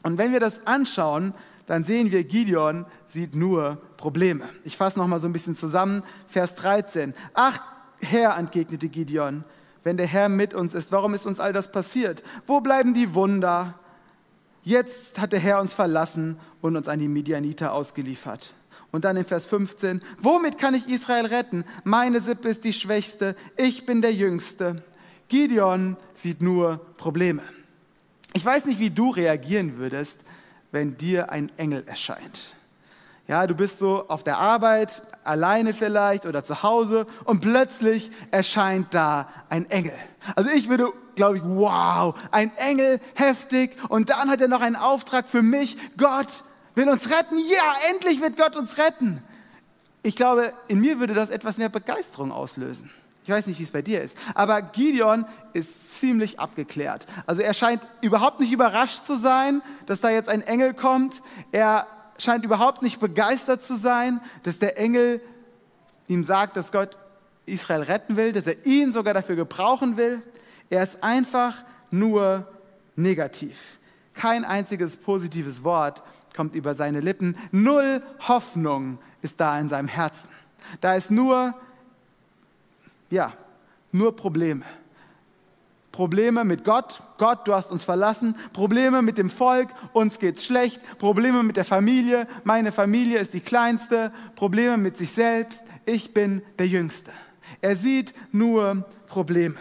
Und 0.04 0.18
wenn 0.18 0.32
wir 0.32 0.40
das 0.40 0.66
anschauen, 0.66 1.34
dann 1.68 1.84
sehen 1.84 2.12
wir, 2.12 2.24
Gideon 2.24 2.86
sieht 3.08 3.36
nur 3.36 3.78
Probleme. 4.02 4.50
Ich 4.64 4.78
fasse 4.78 4.98
noch 4.98 5.06
mal 5.06 5.20
so 5.20 5.28
ein 5.28 5.34
bisschen 5.34 5.56
zusammen. 5.56 6.02
Vers 6.28 6.56
13. 6.56 7.14
Ach, 7.36 7.62
Herr, 8.00 8.36
entgegnete 8.36 8.90
Gideon, 8.90 9.44
wenn 9.84 9.96
der 9.96 10.08
Herr 10.08 10.28
mit 10.28 10.56
uns 10.56 10.74
ist, 10.74 10.92
warum 10.92 11.14
ist 11.14 11.28
uns 11.28 11.40
all 11.40 11.54
das 11.54 11.72
passiert? 11.72 12.24
Wo 12.48 12.62
bleiben 12.62 12.96
die 12.96 13.14
Wunder? 13.14 13.76
Jetzt 14.64 15.20
hat 15.20 15.34
der 15.34 15.40
Herr 15.40 15.62
uns 15.62 15.76
verlassen 15.76 16.40
und 16.62 16.76
uns 16.76 16.88
an 16.88 16.98
die 16.98 17.08
Midianiter 17.08 17.74
ausgeliefert. 17.74 18.56
Und 18.92 19.06
dann 19.06 19.18
in 19.18 19.24
Vers 19.24 19.46
15, 19.46 20.02
womit 20.18 20.58
kann 20.58 20.74
ich 20.74 20.90
Israel 20.90 21.28
retten? 21.28 21.64
Meine 21.84 22.22
Sippe 22.22 22.50
ist 22.50 22.64
die 22.64 22.74
schwächste, 22.74 23.36
ich 23.56 23.86
bin 23.86 24.02
der 24.02 24.14
Jüngste. 24.14 24.84
Gideon 25.28 25.96
sieht 26.16 26.42
nur 26.42 26.78
Probleme. 26.98 27.44
Ich 28.34 28.44
weiß 28.44 28.66
nicht, 28.66 28.80
wie 28.80 28.90
du 28.90 29.12
reagieren 29.12 29.78
würdest, 29.78 30.18
wenn 30.72 30.98
dir 30.98 31.32
ein 31.32 31.52
Engel 31.58 31.84
erscheint. 31.86 32.56
Ja, 33.28 33.48
du 33.48 33.56
bist 33.56 33.78
so 33.78 34.08
auf 34.08 34.24
der 34.24 34.40
Arbeit, 34.40 35.04
alleine 35.24 35.74
vielleicht 35.74 36.26
oder 36.26 36.44
zu 36.44 36.64
Hause 36.64 37.06
und 37.24 37.42
plötzlich 37.42 38.12
erscheint 38.32 38.94
da 38.94 39.28
ein 39.50 39.70
Engel. 39.70 39.94
Also 40.36 40.50
ich 40.50 40.68
würde, 40.68 40.92
glaube 41.16 41.38
ich, 41.38 41.44
wow, 41.46 42.16
ein 42.32 42.52
Engel, 42.58 43.00
heftig. 43.16 43.78
Und 43.90 44.10
dann 44.10 44.30
hat 44.30 44.42
er 44.42 44.48
noch 44.48 44.62
einen 44.62 44.76
Auftrag 44.76 45.28
für 45.28 45.42
mich. 45.42 45.78
Gott 45.98 46.44
will 46.76 46.90
uns 46.90 47.10
retten. 47.10 47.38
Ja, 47.38 47.74
endlich 47.92 48.22
wird 48.22 48.38
Gott 48.38 48.56
uns 48.56 48.78
retten. 48.78 49.24
Ich 50.04 50.16
glaube, 50.16 50.52
in 50.68 50.82
mir 50.82 51.00
würde 51.00 51.14
das 51.14 51.30
etwas 51.30 51.58
mehr 51.58 51.70
Begeisterung 51.70 52.32
auslösen. 52.32 52.90
Ich 53.24 53.30
weiß 53.30 53.46
nicht, 53.46 53.60
wie 53.60 53.64
es 53.64 53.72
bei 53.72 53.84
dir 53.84 54.02
ist. 54.02 54.18
Aber 54.34 54.64
Gideon 54.64 55.26
ist 55.54 56.00
ziemlich 56.00 56.40
abgeklärt. 56.40 57.06
Also 57.28 57.44
er 57.44 57.54
scheint 57.54 57.82
überhaupt 58.02 58.40
nicht 58.40 58.52
überrascht 58.52 59.06
zu 59.06 59.16
sein, 59.16 59.62
dass 59.86 60.02
da 60.02 60.10
jetzt 60.10 60.28
ein 60.28 60.42
Engel 60.42 60.74
kommt. 60.74 61.22
Er 61.52 61.86
scheint 62.24 62.46
überhaupt 62.46 62.82
nicht 62.82 63.00
begeistert 63.00 63.64
zu 63.64 63.76
sein, 63.76 64.22
dass 64.44 64.60
der 64.60 64.78
Engel 64.78 65.22
ihm 66.08 66.24
sagt, 66.24 66.58
dass 66.58 66.72
Gott 66.72 66.98
Israel 67.46 67.82
retten 67.82 68.16
will, 68.16 68.32
dass 68.32 68.48
er 68.48 68.66
ihn 68.66 68.94
sogar 68.94 69.14
dafür 69.14 69.36
gebrauchen 69.36 69.98
will. 69.98 70.22
Er 70.70 70.84
ist 70.84 71.04
einfach 71.04 71.64
nur 71.90 72.48
negativ. 72.96 73.80
Kein 74.14 74.46
einziges 74.46 74.98
positives 74.98 75.64
Wort 75.64 76.02
kommt 76.36 76.56
über 76.56 76.76
seine 76.76 77.00
Lippen. 77.00 77.36
Null 77.52 78.02
Hoffnung 78.28 79.00
ist 79.22 79.40
da 79.40 79.60
in 79.60 79.70
seinem 79.70 79.88
Herzen. 79.88 80.30
Da 80.80 80.96
ist 80.96 81.12
nur, 81.12 81.54
ja, 83.10 83.34
nur 83.92 84.16
Probleme. 84.16 84.64
Probleme 85.92 86.46
mit 86.46 86.64
Gott, 86.64 87.02
Gott, 87.18 87.48
du 87.48 87.54
hast 87.54 87.72
uns 87.72 87.84
verlassen, 87.84 88.36
Probleme 88.54 89.02
mit 89.02 89.18
dem 89.18 89.30
Volk, 89.30 89.70
uns 89.92 90.20
geht's 90.20 90.46
schlecht, 90.46 90.80
Probleme 91.00 91.44
mit 91.44 91.58
der 91.58 91.66
Familie, 91.66 92.28
meine 92.44 92.72
Familie 92.72 93.20
ist 93.20 93.34
die 93.34 93.42
kleinste, 93.42 94.12
Probleme 94.36 94.78
mit 94.78 94.98
sich 94.98 95.12
selbst, 95.12 95.64
ich 95.86 96.14
bin 96.14 96.42
der 96.60 96.68
Jüngste. 96.68 97.12
Er 97.60 97.76
sieht 97.76 98.14
nur 98.34 98.86
Probleme. 99.08 99.56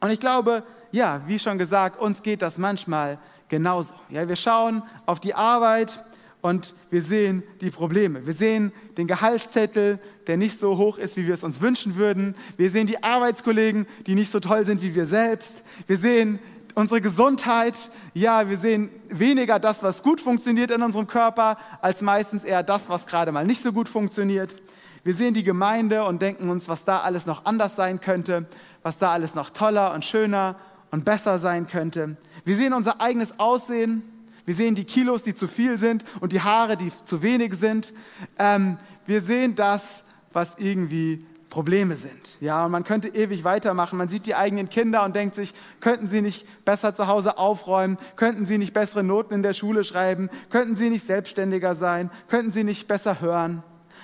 Und 0.00 0.10
ich 0.10 0.20
glaube, 0.20 0.64
ja, 0.90 1.20
wie 1.26 1.38
schon 1.38 1.58
gesagt, 1.58 2.00
uns 2.00 2.22
geht 2.22 2.42
das 2.42 2.58
manchmal 2.58 3.18
genauso. 3.48 3.94
Ja, 4.10 4.28
wir 4.28 4.36
schauen 4.36 4.82
auf 5.06 5.20
die 5.20 5.34
Arbeit 5.34 6.02
und 6.40 6.74
wir 6.90 7.02
sehen 7.02 7.42
die 7.60 7.70
Probleme. 7.70 8.26
Wir 8.26 8.34
sehen 8.34 8.72
den 8.96 9.06
Gehaltszettel, 9.06 9.98
der 10.26 10.36
nicht 10.36 10.58
so 10.58 10.76
hoch 10.76 10.98
ist, 10.98 11.16
wie 11.16 11.26
wir 11.26 11.34
es 11.34 11.44
uns 11.44 11.60
wünschen 11.60 11.96
würden. 11.96 12.34
Wir 12.56 12.70
sehen 12.70 12.86
die 12.86 13.02
Arbeitskollegen, 13.02 13.86
die 14.06 14.14
nicht 14.14 14.30
so 14.30 14.40
toll 14.40 14.64
sind 14.64 14.82
wie 14.82 14.94
wir 14.94 15.06
selbst. 15.06 15.62
Wir 15.86 15.96
sehen 15.96 16.38
unsere 16.74 17.00
Gesundheit. 17.00 17.90
Ja, 18.14 18.48
wir 18.48 18.58
sehen 18.58 18.90
weniger 19.08 19.58
das, 19.58 19.82
was 19.82 20.02
gut 20.02 20.20
funktioniert 20.20 20.70
in 20.70 20.82
unserem 20.82 21.06
Körper, 21.06 21.58
als 21.80 22.02
meistens 22.02 22.44
eher 22.44 22.62
das, 22.62 22.88
was 22.88 23.06
gerade 23.06 23.32
mal 23.32 23.46
nicht 23.46 23.62
so 23.62 23.72
gut 23.72 23.88
funktioniert. 23.88 24.54
Wir 25.02 25.14
sehen 25.14 25.34
die 25.34 25.44
Gemeinde 25.44 26.04
und 26.04 26.20
denken 26.20 26.50
uns, 26.50 26.68
was 26.68 26.84
da 26.84 27.00
alles 27.00 27.26
noch 27.26 27.44
anders 27.44 27.76
sein 27.76 28.00
könnte, 28.00 28.46
was 28.82 28.98
da 28.98 29.12
alles 29.12 29.34
noch 29.34 29.50
toller 29.50 29.94
und 29.94 30.04
schöner 30.04 30.56
und 30.90 31.04
besser 31.04 31.38
sein 31.38 31.66
könnte. 31.68 32.16
Wir 32.44 32.56
sehen 32.56 32.72
unser 32.72 33.00
eigenes 33.00 33.38
Aussehen. 33.38 34.02
Wir 34.46 34.54
sehen 34.54 34.74
die 34.76 34.84
Kilos, 34.84 35.22
die 35.22 35.34
zu 35.34 35.48
viel 35.48 35.76
sind 35.76 36.04
und 36.20 36.32
die 36.32 36.40
Haare, 36.40 36.76
die 36.76 36.90
zu 37.04 37.20
wenig 37.20 37.54
sind. 37.54 37.92
Ähm, 38.38 38.78
wir 39.04 39.20
sehen 39.20 39.54
das, 39.56 40.04
was 40.32 40.54
irgendwie 40.58 41.26
Probleme 41.50 41.96
sind. 41.96 42.36
Ja, 42.40 42.66
und 42.66 42.70
man 42.70 42.84
könnte 42.84 43.08
ewig 43.08 43.42
weitermachen. 43.42 43.98
Man 43.98 44.08
sieht 44.08 44.26
die 44.26 44.34
eigenen 44.34 44.68
Kinder 44.68 45.04
und 45.04 45.16
denkt 45.16 45.34
sich, 45.34 45.54
könnten 45.80 46.06
sie 46.06 46.22
nicht 46.22 46.46
besser 46.64 46.94
zu 46.94 47.06
Hause 47.06 47.38
aufräumen? 47.38 47.98
Könnten 48.16 48.44
sie 48.44 48.58
nicht 48.58 48.72
bessere 48.72 49.02
Noten 49.02 49.34
in 49.34 49.42
der 49.42 49.52
Schule 49.52 49.82
schreiben? 49.82 50.30
Könnten 50.50 50.76
sie 50.76 50.90
nicht 50.90 51.06
selbstständiger 51.06 51.74
sein? 51.74 52.10
Könnten 52.28 52.52
sie 52.52 52.62
nicht 52.62 52.88
besser 52.88 53.20
hören? 53.20 53.62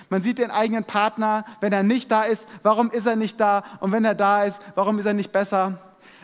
Man 0.09 0.21
sieht 0.21 0.39
den 0.39 0.51
eigenen 0.51 0.83
Partner, 0.83 1.45
wenn 1.61 1.73
er 1.73 1.83
nicht 1.83 2.11
da 2.11 2.23
ist, 2.23 2.47
warum 2.63 2.91
ist 2.91 3.07
er 3.07 3.15
nicht 3.15 3.39
da? 3.39 3.63
Und 3.79 3.91
wenn 3.91 4.05
er 4.05 4.15
da 4.15 4.43
ist, 4.43 4.61
warum 4.75 4.99
ist 4.99 5.05
er 5.05 5.13
nicht 5.13 5.31
besser? 5.31 5.79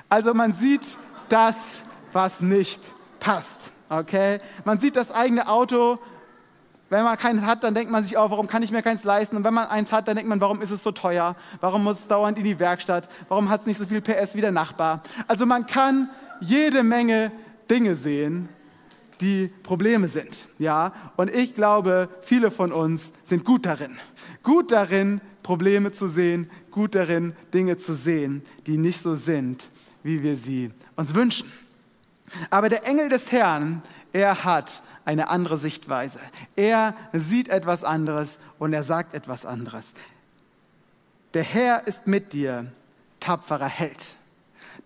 Also 0.09 0.33
man 0.33 0.53
sieht 0.53 0.85
das, 1.29 1.83
was 2.11 2.41
nicht 2.41 2.81
passt. 3.19 3.59
Okay? 3.89 4.39
Man 4.65 4.79
sieht 4.79 4.95
das 4.95 5.11
eigene 5.11 5.47
Auto. 5.47 5.99
Wenn 6.89 7.03
man 7.03 7.17
keins 7.17 7.41
hat, 7.43 7.63
dann 7.63 7.75
denkt 7.75 7.91
man 7.91 8.03
sich 8.03 8.17
auch, 8.17 8.31
warum 8.31 8.47
kann 8.47 8.63
ich 8.63 8.71
mir 8.71 8.81
keins 8.81 9.03
leisten? 9.03 9.35
Und 9.35 9.43
wenn 9.43 9.53
man 9.53 9.67
eins 9.67 9.91
hat, 9.91 10.07
dann 10.07 10.15
denkt 10.15 10.29
man, 10.29 10.41
warum 10.41 10.61
ist 10.61 10.71
es 10.71 10.81
so 10.81 10.91
teuer? 10.91 11.35
Warum 11.61 11.83
muss 11.83 11.99
es 11.99 12.07
dauernd 12.07 12.37
in 12.37 12.43
die 12.43 12.59
Werkstatt? 12.59 13.09
Warum 13.27 13.49
hat 13.49 13.61
es 13.61 13.67
nicht 13.67 13.77
so 13.77 13.85
viel 13.85 14.01
PS 14.01 14.35
wie 14.35 14.41
der 14.41 14.51
Nachbar? 14.51 15.03
Also 15.27 15.45
man 15.45 15.67
kann 15.67 16.09
jede 16.39 16.83
Menge 16.83 17.31
Dinge 17.69 17.95
sehen, 17.95 18.49
die 19.21 19.51
Probleme 19.63 20.07
sind. 20.07 20.49
Ja? 20.57 20.93
Und 21.15 21.33
ich 21.33 21.53
glaube, 21.53 22.09
viele 22.21 22.51
von 22.51 22.71
uns 22.71 23.11
sind 23.23 23.45
gut 23.45 23.65
darin. 23.65 23.97
Gut 24.43 24.71
darin, 24.71 25.21
Probleme 25.43 25.91
zu 25.91 26.07
sehen, 26.07 26.49
gut 26.71 26.95
darin, 26.95 27.35
Dinge 27.53 27.77
zu 27.77 27.93
sehen, 27.93 28.43
die 28.65 28.77
nicht 28.77 29.01
so 29.01 29.15
sind, 29.15 29.69
wie 30.03 30.23
wir 30.23 30.37
sie 30.37 30.69
uns 30.95 31.13
wünschen. 31.13 31.51
Aber 32.49 32.69
der 32.69 32.85
Engel 32.85 33.09
des 33.09 33.31
Herrn, 33.31 33.81
er 34.13 34.43
hat 34.43 34.81
eine 35.05 35.29
andere 35.29 35.57
Sichtweise. 35.57 36.19
Er 36.55 36.93
sieht 37.13 37.49
etwas 37.49 37.83
anderes 37.83 38.37
und 38.59 38.73
er 38.73 38.83
sagt 38.83 39.15
etwas 39.15 39.45
anderes. 39.45 39.93
Der 41.33 41.43
Herr 41.43 41.87
ist 41.87 42.07
mit 42.07 42.33
dir, 42.33 42.71
tapferer 43.19 43.67
Held. 43.67 44.15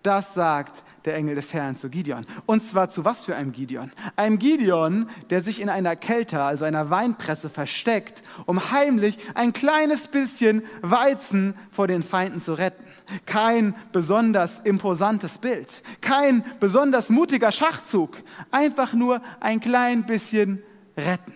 Das 0.02 0.34
sagt 0.34 0.82
der 1.04 1.16
Engel 1.16 1.34
des 1.34 1.52
Herrn 1.52 1.76
zu 1.76 1.90
Gideon. 1.90 2.26
Und 2.46 2.62
zwar 2.62 2.90
zu 2.90 3.04
was 3.04 3.24
für 3.24 3.36
einem 3.36 3.52
Gideon? 3.52 3.92
Einem 4.16 4.38
Gideon, 4.38 5.08
der 5.30 5.42
sich 5.42 5.60
in 5.60 5.68
einer 5.68 5.96
Kälte, 5.96 6.40
also 6.40 6.64
einer 6.64 6.90
Weinpresse, 6.90 7.50
versteckt, 7.50 8.22
um 8.46 8.70
heimlich 8.70 9.18
ein 9.34 9.52
kleines 9.52 10.08
bisschen 10.08 10.62
Weizen 10.82 11.54
vor 11.70 11.86
den 11.86 12.02
Feinden 12.02 12.40
zu 12.40 12.54
retten. 12.54 12.84
Kein 13.26 13.74
besonders 13.92 14.60
imposantes 14.60 15.38
Bild, 15.38 15.82
kein 16.00 16.42
besonders 16.58 17.10
mutiger 17.10 17.52
Schachzug, 17.52 18.16
einfach 18.50 18.94
nur 18.94 19.20
ein 19.40 19.60
klein 19.60 20.06
bisschen 20.06 20.62
retten. 20.96 21.34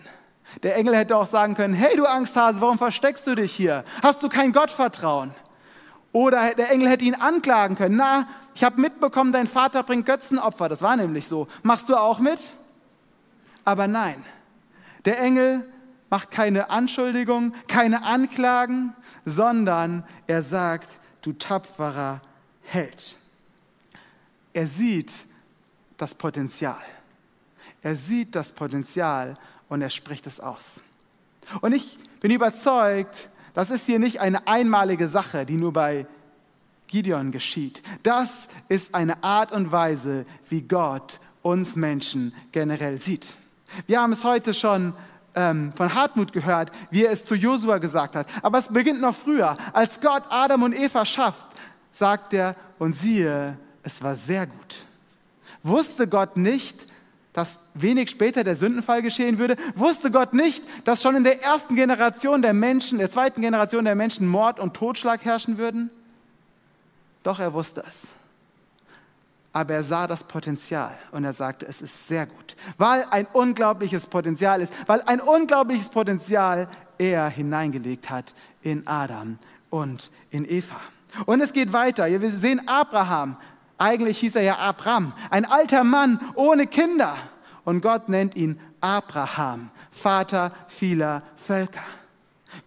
Der 0.63 0.75
Engel 0.75 0.95
hätte 0.95 1.15
auch 1.15 1.27
sagen 1.27 1.53
können, 1.53 1.75
hey 1.75 1.95
du 1.95 2.05
Angsthase, 2.05 2.59
warum 2.59 2.79
versteckst 2.79 3.27
du 3.27 3.35
dich 3.35 3.51
hier? 3.51 3.83
Hast 4.01 4.23
du 4.23 4.29
kein 4.29 4.51
Gottvertrauen? 4.51 5.31
Oder 6.11 6.55
der 6.55 6.71
Engel 6.71 6.89
hätte 6.89 7.05
ihn 7.05 7.15
anklagen 7.15 7.75
können. 7.75 7.97
Na, 7.97 8.27
ich 8.55 8.63
habe 8.63 8.81
mitbekommen, 8.81 9.31
dein 9.31 9.47
Vater 9.47 9.83
bringt 9.83 10.05
Götzenopfer. 10.05 10.67
Das 10.67 10.81
war 10.81 10.95
nämlich 10.95 11.27
so. 11.27 11.47
Machst 11.61 11.89
du 11.89 11.95
auch 11.95 12.19
mit? 12.19 12.39
Aber 13.63 13.87
nein, 13.87 14.23
der 15.05 15.19
Engel 15.19 15.69
macht 16.09 16.31
keine 16.31 16.71
Anschuldigung, 16.71 17.53
keine 17.67 18.03
Anklagen, 18.03 18.95
sondern 19.25 20.03
er 20.25 20.41
sagt, 20.41 20.99
du 21.21 21.33
tapferer 21.33 22.21
Held. 22.63 23.17
Er 24.53 24.65
sieht 24.65 25.11
das 25.97 26.15
Potenzial. 26.15 26.81
Er 27.81 27.95
sieht 27.95 28.35
das 28.35 28.51
Potenzial 28.51 29.37
und 29.69 29.81
er 29.81 29.89
spricht 29.89 30.27
es 30.27 30.39
aus. 30.39 30.81
Und 31.61 31.73
ich 31.73 31.97
bin 32.19 32.31
überzeugt, 32.31 33.29
das 33.53 33.69
ist 33.69 33.85
hier 33.85 33.99
nicht 33.99 34.21
eine 34.21 34.47
einmalige 34.47 35.07
Sache, 35.07 35.45
die 35.45 35.55
nur 35.55 35.73
bei 35.73 36.05
Gideon 36.87 37.31
geschieht. 37.31 37.83
Das 38.03 38.47
ist 38.67 38.95
eine 38.95 39.23
Art 39.23 39.51
und 39.51 39.71
Weise, 39.71 40.25
wie 40.49 40.61
Gott 40.61 41.19
uns 41.41 41.75
Menschen 41.75 42.33
generell 42.51 42.99
sieht. 42.99 43.33
Wir 43.87 44.01
haben 44.01 44.11
es 44.11 44.23
heute 44.23 44.53
schon 44.53 44.93
ähm, 45.35 45.71
von 45.71 45.93
Hartmut 45.93 46.33
gehört, 46.33 46.71
wie 46.89 47.05
er 47.05 47.11
es 47.11 47.25
zu 47.25 47.35
Josua 47.35 47.77
gesagt 47.77 48.15
hat. 48.15 48.27
Aber 48.41 48.57
es 48.57 48.67
beginnt 48.67 49.01
noch 49.01 49.15
früher. 49.15 49.55
Als 49.73 50.01
Gott 50.01 50.23
Adam 50.29 50.63
und 50.63 50.75
Eva 50.75 51.05
schafft, 51.05 51.47
sagt 51.91 52.33
er, 52.33 52.55
und 52.79 52.93
siehe, 52.93 53.55
es 53.83 54.01
war 54.01 54.15
sehr 54.15 54.47
gut. 54.47 54.85
Wusste 55.63 56.07
Gott 56.07 56.37
nicht, 56.37 56.87
dass 57.39 57.59
wenig 57.73 58.09
später 58.09 58.43
der 58.43 58.57
Sündenfall 58.57 59.01
geschehen 59.01 59.39
würde? 59.39 59.55
Wusste 59.73 60.11
Gott 60.11 60.33
nicht, 60.33 60.61
dass 60.83 61.01
schon 61.01 61.15
in 61.15 61.23
der 61.23 61.41
ersten 61.41 61.77
Generation 61.77 62.41
der 62.41 62.53
Menschen, 62.53 62.97
der 62.97 63.09
zweiten 63.09 63.39
Generation 63.39 63.85
der 63.85 63.95
Menschen 63.95 64.27
Mord 64.27 64.59
und 64.59 64.73
Totschlag 64.73 65.23
herrschen 65.23 65.57
würden? 65.57 65.89
Doch 67.23 67.39
er 67.39 67.53
wusste 67.53 67.81
es. 67.87 68.09
Aber 69.53 69.73
er 69.73 69.83
sah 69.83 70.05
das 70.05 70.25
Potenzial 70.25 70.91
und 71.11 71.23
er 71.23 71.31
sagte, 71.31 71.65
es 71.65 71.81
ist 71.81 72.07
sehr 72.07 72.25
gut, 72.25 72.57
weil 72.77 73.05
ein 73.09 73.25
unglaubliches 73.31 74.07
Potenzial 74.07 74.61
ist, 74.61 74.73
weil 74.85 75.01
ein 75.03 75.21
unglaubliches 75.21 75.87
Potenzial 75.87 76.67
er 76.97 77.29
hineingelegt 77.29 78.09
hat 78.09 78.35
in 78.61 78.85
Adam 78.85 79.39
und 79.69 80.11
in 80.29 80.43
Eva. 80.43 80.75
Und 81.25 81.39
es 81.39 81.53
geht 81.53 81.71
weiter. 81.71 82.05
Wir 82.05 82.31
sehen 82.31 82.67
Abraham, 82.67 83.37
eigentlich 83.79 84.19
hieß 84.19 84.35
er 84.35 84.43
ja 84.43 84.57
Abram, 84.57 85.13
ein 85.29 85.45
alter 85.45 85.83
Mann 85.83 86.19
ohne 86.35 86.67
Kinder. 86.67 87.15
Und 87.63 87.81
Gott 87.81 88.09
nennt 88.09 88.35
ihn 88.35 88.59
Abraham, 88.81 89.71
Vater 89.91 90.51
vieler 90.67 91.23
Völker. 91.35 91.83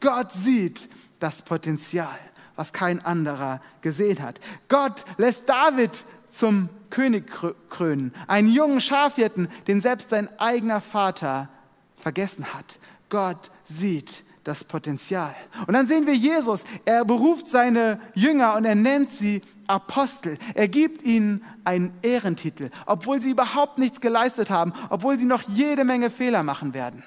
Gott 0.01 0.33
sieht 0.33 0.89
das 1.21 1.43
Potenzial, 1.43 2.19
was 2.57 2.73
kein 2.73 3.05
anderer 3.05 3.61
gesehen 3.81 4.23
hat. 4.23 4.41
Gott 4.69 5.05
lässt 5.17 5.49
David 5.49 6.05
zum 6.31 6.69
König 6.91 7.31
krönen, 7.69 8.15
einen 8.27 8.49
jungen 8.49 8.81
Schafhirten, 8.81 9.49
den 9.67 9.81
selbst 9.81 10.11
sein 10.11 10.29
eigener 10.39 10.81
Vater 10.81 11.49
vergessen 11.95 12.53
hat. 12.53 12.79
Gott 13.09 13.51
sieht 13.65 14.25
das 14.45 14.65
Potenzial. 14.65 15.35
Und 15.67 15.75
dann 15.75 15.87
sehen 15.87 16.07
wir 16.07 16.15
Jesus. 16.15 16.65
Er 16.85 17.05
beruft 17.05 17.47
seine 17.47 18.01
Jünger 18.15 18.55
und 18.57 18.65
er 18.65 18.75
nennt 18.75 19.11
sie 19.11 19.43
Apostel. 19.67 20.39
Er 20.55 20.69
gibt 20.69 21.03
ihnen 21.05 21.45
einen 21.65 21.95
Ehrentitel, 22.03 22.71
obwohl 22.87 23.23
sie 23.23 23.31
überhaupt 23.31 23.79
nichts 23.79 24.01
geleistet 24.01 24.51
haben, 24.51 24.73
obwohl 24.91 25.19
sie 25.19 25.25
noch 25.25 25.43
jede 25.43 25.85
Menge 25.85 26.11
Fehler 26.11 26.43
machen 26.43 26.75
werden. 26.75 27.03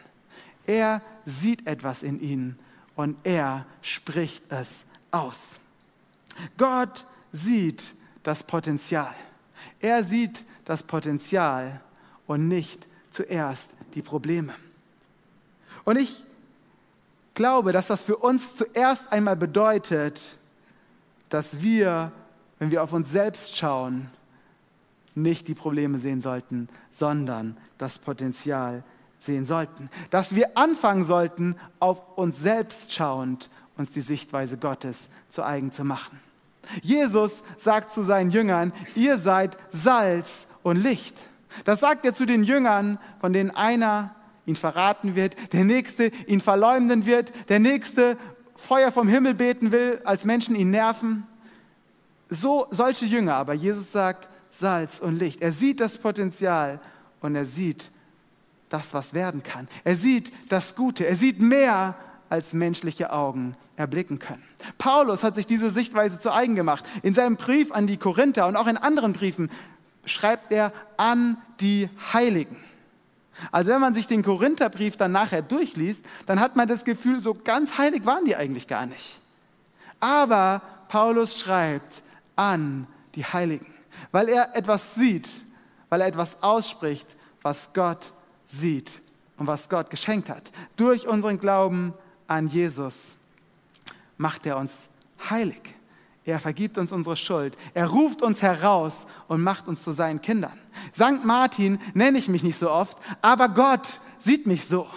Er 0.66 1.02
sieht 1.26 1.68
etwas 1.68 2.04
in 2.04 2.20
ihnen 2.22 2.58
und 2.96 3.18
er 3.24 3.66
spricht 3.82 4.52
es 4.52 4.86
aus. 5.12 5.60
Gott 6.58 7.06
sieht 7.32 7.94
das 8.24 8.44
Potenzial. 8.44 9.14
Er 9.80 10.04
sieht 10.04 10.46
das 10.64 10.84
Potenzial 10.84 11.82
und 12.28 12.48
nicht 12.48 12.88
zuerst 13.12 13.70
die 13.94 14.02
Probleme. 14.02 14.54
Und 15.84 15.98
ich 15.98 16.24
glaube, 17.36 17.72
dass 17.72 17.88
das 17.88 18.04
für 18.04 18.18
uns 18.18 18.56
zuerst 18.56 19.12
einmal 19.12 19.36
bedeutet, 19.36 20.38
dass 21.30 21.62
wir 21.62 22.12
wenn 22.60 22.72
wir 22.72 22.84
auf 22.84 22.94
uns 22.94 23.12
selbst 23.12 23.58
schauen, 23.58 24.10
nicht 25.14 25.48
die 25.48 25.56
Probleme 25.56 25.98
sehen 25.98 26.22
sollten, 26.22 26.68
sondern 26.92 27.58
das 27.78 28.00
Potenzial 28.00 28.84
sehen 29.20 29.46
sollten. 29.46 29.90
Dass 30.10 30.36
wir 30.36 30.58
anfangen 30.58 31.06
sollten, 31.06 31.56
auf 31.80 32.18
uns 32.18 32.40
selbst 32.40 32.94
schauend 32.94 33.50
uns 33.78 33.92
die 33.92 34.02
Sichtweise 34.02 34.58
Gottes 34.58 35.10
zu 35.30 35.44
eigen 35.44 35.72
zu 35.72 35.84
machen. 35.84 36.20
Jesus 36.82 37.44
sagt 37.58 37.94
zu 37.94 38.04
seinen 38.04 38.32
Jüngern, 38.32 38.74
ihr 38.96 39.18
seid 39.18 39.58
Salz 39.72 40.48
und 40.64 40.78
Licht. 40.78 41.16
Das 41.64 41.80
sagt 41.80 42.06
er 42.06 42.16
zu 42.16 42.26
den 42.26 42.44
Jüngern, 42.44 42.98
von 43.20 43.34
denen 43.34 43.52
einer 43.52 44.16
ihn 44.46 44.56
verraten 44.56 45.16
wird, 45.16 45.36
der 45.54 45.64
nächste 45.64 46.12
ihn 46.28 46.42
verleumden 46.42 47.06
wird, 47.06 47.32
der 47.50 47.60
nächste 47.60 48.18
Feuer 48.56 48.92
vom 48.92 49.08
Himmel 49.08 49.34
beten 49.34 49.72
will, 49.72 50.02
als 50.06 50.26
Menschen 50.26 50.56
ihn 50.56 50.72
nerven. 50.72 51.26
So 52.30 52.68
solche 52.72 53.06
Jünger, 53.06 53.36
aber 53.36 53.54
Jesus 53.54 53.92
sagt 53.92 54.30
Salz 54.50 55.00
und 55.00 55.20
Licht. 55.20 55.42
Er 55.42 55.52
sieht 55.52 55.80
das 55.80 55.98
Potenzial 55.98 56.80
und 57.22 57.36
er 57.36 57.46
sieht 57.46 57.92
das, 58.70 58.94
was 58.94 59.14
werden 59.14 59.44
kann. 59.44 59.68
Er 59.84 59.96
sieht 59.96 60.32
das 60.50 60.76
Gute. 60.76 61.06
Er 61.06 61.16
sieht 61.16 61.40
mehr, 61.40 61.96
als 62.30 62.54
menschliche 62.54 63.12
Augen 63.12 63.56
erblicken 63.76 64.20
können. 64.20 64.44
Paulus 64.78 65.24
hat 65.24 65.36
sich 65.36 65.46
diese 65.46 65.70
Sichtweise 65.70 66.20
zu 66.20 66.34
eigen 66.34 66.56
gemacht. 66.56 66.84
In 67.04 67.14
seinem 67.14 67.38
Brief 67.38 67.72
an 67.72 67.88
die 67.88 67.98
Korinther 67.98 68.48
und 68.48 68.56
auch 68.56 68.68
in 68.68 68.78
anderen 68.78 69.14
Briefen 69.14 69.50
schreibt 70.06 70.52
er 70.52 70.72
an 70.98 71.38
die 71.60 71.90
Heiligen. 72.14 72.58
Also 73.52 73.72
wenn 73.72 73.82
man 73.82 73.94
sich 73.94 74.08
den 74.08 74.24
Korintherbrief 74.24 74.98
dann 74.98 75.12
nachher 75.12 75.42
durchliest, 75.42 76.06
dann 76.26 76.40
hat 76.40 76.56
man 76.56 76.68
das 76.68 76.86
Gefühl, 76.86 77.22
so 77.22 77.34
ganz 77.34 77.78
heilig 77.78 78.06
waren 78.06 78.26
die 78.26 78.36
eigentlich 78.36 78.68
gar 78.68 78.86
nicht. 78.86 79.20
Aber 80.00 80.62
Paulus 80.88 81.40
schreibt 81.40 82.04
an 82.36 82.88
die 83.16 83.26
Heiligen, 83.26 83.68
weil 84.12 84.30
er 84.30 84.56
etwas 84.56 84.96
sieht, 84.96 85.30
weil 85.90 86.02
er 86.02 86.08
etwas 86.08 86.42
ausspricht, 86.42 87.08
was 87.42 87.70
Gott 87.74 88.12
sieht 88.46 89.02
und 89.38 89.48
was 89.48 89.70
Gott 89.70 89.90
geschenkt 89.90 90.30
hat. 90.30 90.52
Durch 90.76 91.08
unseren 91.08 91.40
Glauben 91.40 91.94
an 92.28 92.48
Jesus 92.48 93.18
macht 94.18 94.46
er 94.46 94.58
uns 94.58 94.88
heilig. 95.30 95.76
Er 96.26 96.40
vergibt 96.40 96.80
uns 96.80 96.92
unsere 96.92 97.16
Schuld. 97.16 97.56
Er 97.76 97.88
ruft 97.88 98.24
uns 98.24 98.42
heraus 98.42 99.06
und 99.28 99.42
macht 99.42 99.68
uns 99.68 99.84
zu 99.84 99.92
seinen 99.92 100.22
Kindern. 100.22 100.60
Sankt 100.92 101.24
Martin 101.24 101.80
nenne 101.94 102.18
ich 102.18 102.28
mich 102.28 102.44
nicht 102.44 102.58
so 102.58 102.72
oft, 102.72 102.98
aber 103.22 103.50
Gott 103.50 104.02
sieht 104.18 104.48
mich 104.48 104.66
so. 104.66 104.88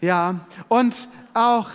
Ja, 0.00 0.36
und 0.68 1.08
auch 1.34 1.68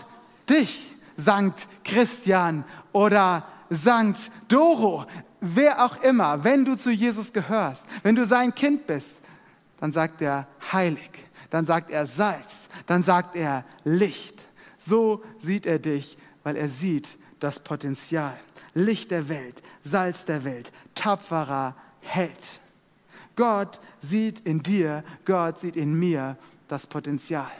dich, 0.50 0.96
Sankt 1.18 1.68
Christian 1.84 2.64
oder 2.94 3.46
Sankt 3.70 4.32
Doro, 4.48 5.06
wer 5.42 5.84
auch 5.84 6.02
immer, 6.02 6.44
wenn 6.44 6.64
du 6.64 6.76
zu 6.76 6.90
Jesus 6.90 7.34
gehörst, 7.34 7.86
wenn 8.04 8.16
du 8.16 8.26
sein 8.26 8.56
Kind 8.56 8.88
bist, 8.88 9.16
dann 9.80 9.92
sagt 9.92 10.22
er 10.22 10.48
heilig, 10.72 11.12
dann 11.50 11.66
sagt 11.66 11.92
er 11.92 12.08
Salz, 12.08 12.70
dann 12.86 13.04
sagt 13.04 13.36
er 13.36 13.66
Licht. 13.84 14.40
So 14.78 15.22
sieht 15.40 15.66
er 15.66 15.80
dich, 15.80 16.18
weil 16.44 16.56
er 16.56 16.70
sieht 16.70 17.18
das 17.40 17.60
Potenzial. 17.60 18.34
Licht 18.74 19.12
der 19.12 19.30
Welt, 19.30 19.62
Salz 19.84 20.26
der 20.26 20.44
Welt, 20.44 20.72
tapferer 20.96 21.76
Held. 22.02 22.60
Gott 23.36 23.80
sieht 24.02 24.42
in 24.42 24.62
dir, 24.62 25.04
Gott 25.26 25.60
sieht 25.60 25.76
in 25.76 25.98
mir 25.98 26.38
das 26.68 26.88
Potenzial. 26.88 27.52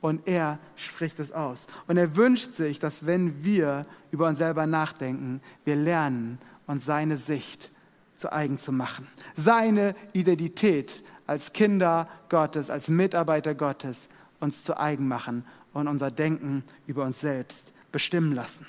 Und 0.00 0.26
er 0.28 0.58
spricht 0.76 1.18
es 1.18 1.32
aus. 1.32 1.66
Und 1.86 1.96
er 1.96 2.16
wünscht 2.16 2.52
sich, 2.52 2.78
dass 2.78 3.06
wenn 3.06 3.42
wir 3.42 3.86
über 4.10 4.28
uns 4.28 4.38
selber 4.38 4.66
nachdenken, 4.66 5.40
wir 5.64 5.76
lernen, 5.76 6.38
uns 6.66 6.84
seine 6.84 7.16
Sicht 7.16 7.70
zu 8.16 8.32
eigen 8.32 8.58
zu 8.58 8.70
machen. 8.70 9.08
Seine 9.34 9.94
Identität 10.12 11.02
als 11.26 11.52
Kinder 11.52 12.06
Gottes, 12.28 12.70
als 12.70 12.88
Mitarbeiter 12.88 13.54
Gottes 13.54 14.08
uns 14.40 14.62
zu 14.62 14.78
eigen 14.78 15.08
machen 15.08 15.44
und 15.72 15.88
unser 15.88 16.10
Denken 16.10 16.64
über 16.86 17.04
uns 17.04 17.20
selbst 17.20 17.68
bestimmen 17.90 18.34
lassen. 18.34 18.66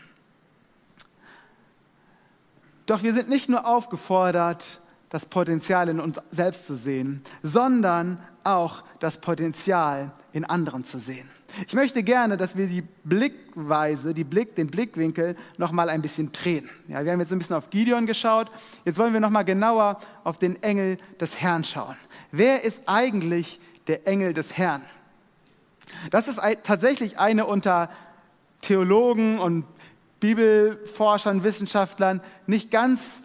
Doch 2.85 3.03
wir 3.03 3.13
sind 3.13 3.29
nicht 3.29 3.49
nur 3.49 3.65
aufgefordert, 3.65 4.79
das 5.09 5.25
Potenzial 5.25 5.89
in 5.89 5.99
uns 5.99 6.19
selbst 6.29 6.65
zu 6.67 6.75
sehen, 6.75 7.21
sondern 7.41 8.19
auch 8.43 8.83
das 8.99 9.19
Potenzial 9.19 10.11
in 10.33 10.45
anderen 10.45 10.83
zu 10.83 10.99
sehen. 10.99 11.29
Ich 11.67 11.73
möchte 11.73 12.03
gerne, 12.03 12.37
dass 12.37 12.57
wir 12.57 12.67
die 12.67 12.83
Blickweise, 13.03 14.13
die 14.13 14.23
Blick, 14.23 14.55
den 14.55 14.67
Blickwinkel 14.67 15.35
noch 15.57 15.71
mal 15.71 15.89
ein 15.89 16.01
bisschen 16.01 16.31
drehen. 16.31 16.69
Ja, 16.87 17.05
wir 17.05 17.11
haben 17.11 17.19
jetzt 17.19 17.31
ein 17.31 17.39
bisschen 17.39 17.55
auf 17.55 17.69
Gideon 17.69 18.05
geschaut. 18.05 18.51
Jetzt 18.83 18.97
wollen 18.97 19.13
wir 19.13 19.19
noch 19.19 19.29
mal 19.29 19.43
genauer 19.43 19.99
auf 20.23 20.37
den 20.37 20.61
Engel 20.61 20.97
des 21.19 21.39
Herrn 21.41 21.63
schauen. 21.63 21.95
Wer 22.31 22.63
ist 22.63 22.83
eigentlich 22.87 23.61
der 23.87 24.07
Engel 24.07 24.33
des 24.33 24.57
Herrn? 24.57 24.81
Das 26.11 26.27
ist 26.27 26.41
tatsächlich 26.63 27.19
eine 27.19 27.45
unter 27.45 27.89
Theologen 28.61 29.39
und 29.39 29.65
Bibelforschern, 30.19 31.43
Wissenschaftlern 31.43 32.21
nicht 32.47 32.71
ganz 32.71 33.21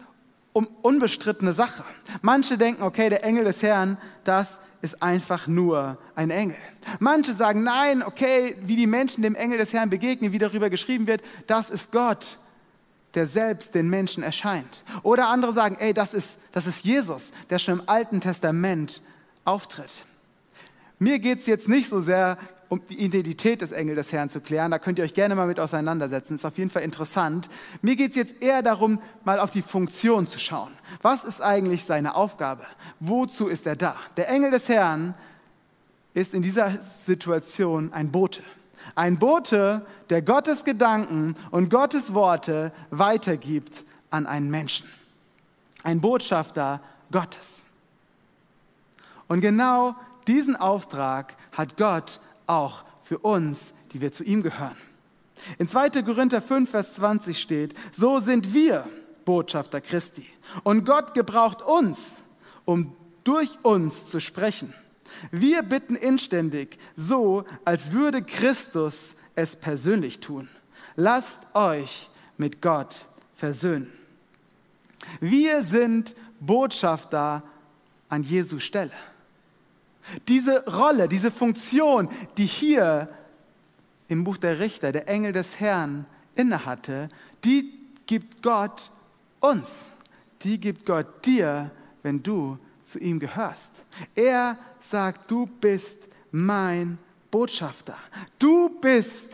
unbestrittene 0.53 1.53
Sache. 1.53 1.83
Manche 2.21 2.57
denken, 2.57 2.83
okay, 2.83 3.09
der 3.09 3.23
Engel 3.23 3.45
des 3.45 3.63
Herrn, 3.63 3.97
das 4.23 4.59
ist 4.81 5.01
einfach 5.01 5.47
nur 5.47 5.97
ein 6.15 6.29
Engel. 6.29 6.57
Manche 6.99 7.33
sagen, 7.33 7.63
nein, 7.63 8.03
okay, 8.03 8.55
wie 8.61 8.75
die 8.75 8.87
Menschen 8.87 9.21
dem 9.21 9.35
Engel 9.35 9.59
des 9.59 9.73
Herrn 9.73 9.89
begegnen, 9.89 10.31
wie 10.31 10.39
darüber 10.39 10.69
geschrieben 10.69 11.07
wird, 11.07 11.21
das 11.47 11.69
ist 11.69 11.91
Gott, 11.91 12.39
der 13.13 13.27
selbst 13.27 13.75
den 13.75 13.89
Menschen 13.89 14.23
erscheint. 14.23 14.83
Oder 15.03 15.27
andere 15.27 15.53
sagen, 15.53 15.77
ey, 15.79 15.93
das 15.93 16.13
ist, 16.13 16.37
das 16.51 16.67
ist 16.67 16.83
Jesus, 16.83 17.31
der 17.49 17.59
schon 17.59 17.79
im 17.79 17.89
Alten 17.89 18.21
Testament 18.21 19.01
auftritt. 19.45 20.05
Mir 20.99 21.19
geht 21.19 21.39
es 21.39 21.45
jetzt 21.45 21.67
nicht 21.67 21.89
so 21.89 22.01
sehr 22.01 22.37
um 22.71 22.81
die 22.87 23.03
Identität 23.03 23.59
des 23.59 23.73
Engels 23.73 23.97
des 23.97 24.13
Herrn 24.13 24.29
zu 24.29 24.39
klären. 24.39 24.71
Da 24.71 24.79
könnt 24.79 24.97
ihr 24.97 25.03
euch 25.03 25.13
gerne 25.13 25.35
mal 25.35 25.45
mit 25.45 25.59
auseinandersetzen. 25.59 26.35
Ist 26.35 26.45
auf 26.45 26.57
jeden 26.57 26.69
Fall 26.69 26.83
interessant. 26.83 27.49
Mir 27.81 27.97
geht 27.97 28.11
es 28.11 28.15
jetzt 28.15 28.41
eher 28.41 28.61
darum, 28.61 29.01
mal 29.25 29.41
auf 29.41 29.51
die 29.51 29.61
Funktion 29.61 30.25
zu 30.25 30.39
schauen. 30.39 30.71
Was 31.01 31.25
ist 31.25 31.41
eigentlich 31.41 31.83
seine 31.83 32.15
Aufgabe? 32.15 32.63
Wozu 33.01 33.49
ist 33.49 33.67
er 33.67 33.75
da? 33.75 33.97
Der 34.15 34.29
Engel 34.29 34.51
des 34.51 34.69
Herrn 34.69 35.15
ist 36.13 36.33
in 36.33 36.43
dieser 36.43 36.81
Situation 36.81 37.91
ein 37.91 38.09
Bote. 38.09 38.41
Ein 38.95 39.19
Bote, 39.19 39.85
der 40.09 40.21
Gottes 40.21 40.63
Gedanken 40.63 41.35
und 41.51 41.69
Gottes 41.69 42.13
Worte 42.13 42.71
weitergibt 42.89 43.83
an 44.11 44.25
einen 44.25 44.49
Menschen. 44.49 44.87
Ein 45.83 45.99
Botschafter 45.99 46.79
Gottes. 47.11 47.63
Und 49.27 49.41
genau 49.41 49.93
diesen 50.25 50.55
Auftrag 50.55 51.35
hat 51.51 51.75
Gott 51.75 52.21
auch 52.51 52.83
für 53.03 53.17
uns, 53.19 53.73
die 53.93 54.01
wir 54.01 54.11
zu 54.11 54.23
ihm 54.23 54.43
gehören. 54.43 54.75
In 55.57 55.67
2. 55.67 56.03
Korinther 56.03 56.41
5, 56.41 56.69
Vers 56.69 56.93
20 56.93 57.39
steht, 57.39 57.73
so 57.91 58.19
sind 58.19 58.53
wir 58.53 58.87
Botschafter 59.25 59.81
Christi. 59.81 60.27
Und 60.63 60.85
Gott 60.85 61.13
gebraucht 61.13 61.61
uns, 61.61 62.23
um 62.65 62.95
durch 63.23 63.57
uns 63.63 64.05
zu 64.07 64.19
sprechen. 64.19 64.73
Wir 65.31 65.63
bitten 65.63 65.95
inständig, 65.95 66.77
so 66.95 67.45
als 67.65 67.91
würde 67.91 68.21
Christus 68.21 69.15
es 69.35 69.55
persönlich 69.55 70.19
tun. 70.19 70.49
Lasst 70.95 71.39
euch 71.53 72.09
mit 72.37 72.61
Gott 72.61 73.05
versöhnen. 73.33 73.91
Wir 75.19 75.63
sind 75.63 76.15
Botschafter 76.39 77.43
an 78.09 78.23
Jesu 78.23 78.59
Stelle. 78.59 78.91
Diese 80.27 80.65
Rolle, 80.65 81.07
diese 81.07 81.31
Funktion, 81.31 82.09
die 82.37 82.45
hier 82.45 83.09
im 84.07 84.23
Buch 84.23 84.37
der 84.37 84.59
Richter 84.59 84.91
der 84.91 85.07
Engel 85.07 85.31
des 85.31 85.59
Herrn 85.59 86.05
innehatte, 86.35 87.09
die 87.43 87.79
gibt 88.05 88.41
Gott 88.41 88.91
uns. 89.39 89.91
Die 90.41 90.59
gibt 90.59 90.85
Gott 90.85 91.25
dir, 91.25 91.71
wenn 92.03 92.21
du 92.21 92.57
zu 92.83 92.99
ihm 92.99 93.19
gehörst. 93.19 93.71
Er 94.15 94.57
sagt, 94.79 95.29
du 95.29 95.45
bist 95.45 95.97
mein 96.31 96.97
Botschafter. 97.29 97.95
Du 98.37 98.69
bist 98.81 99.33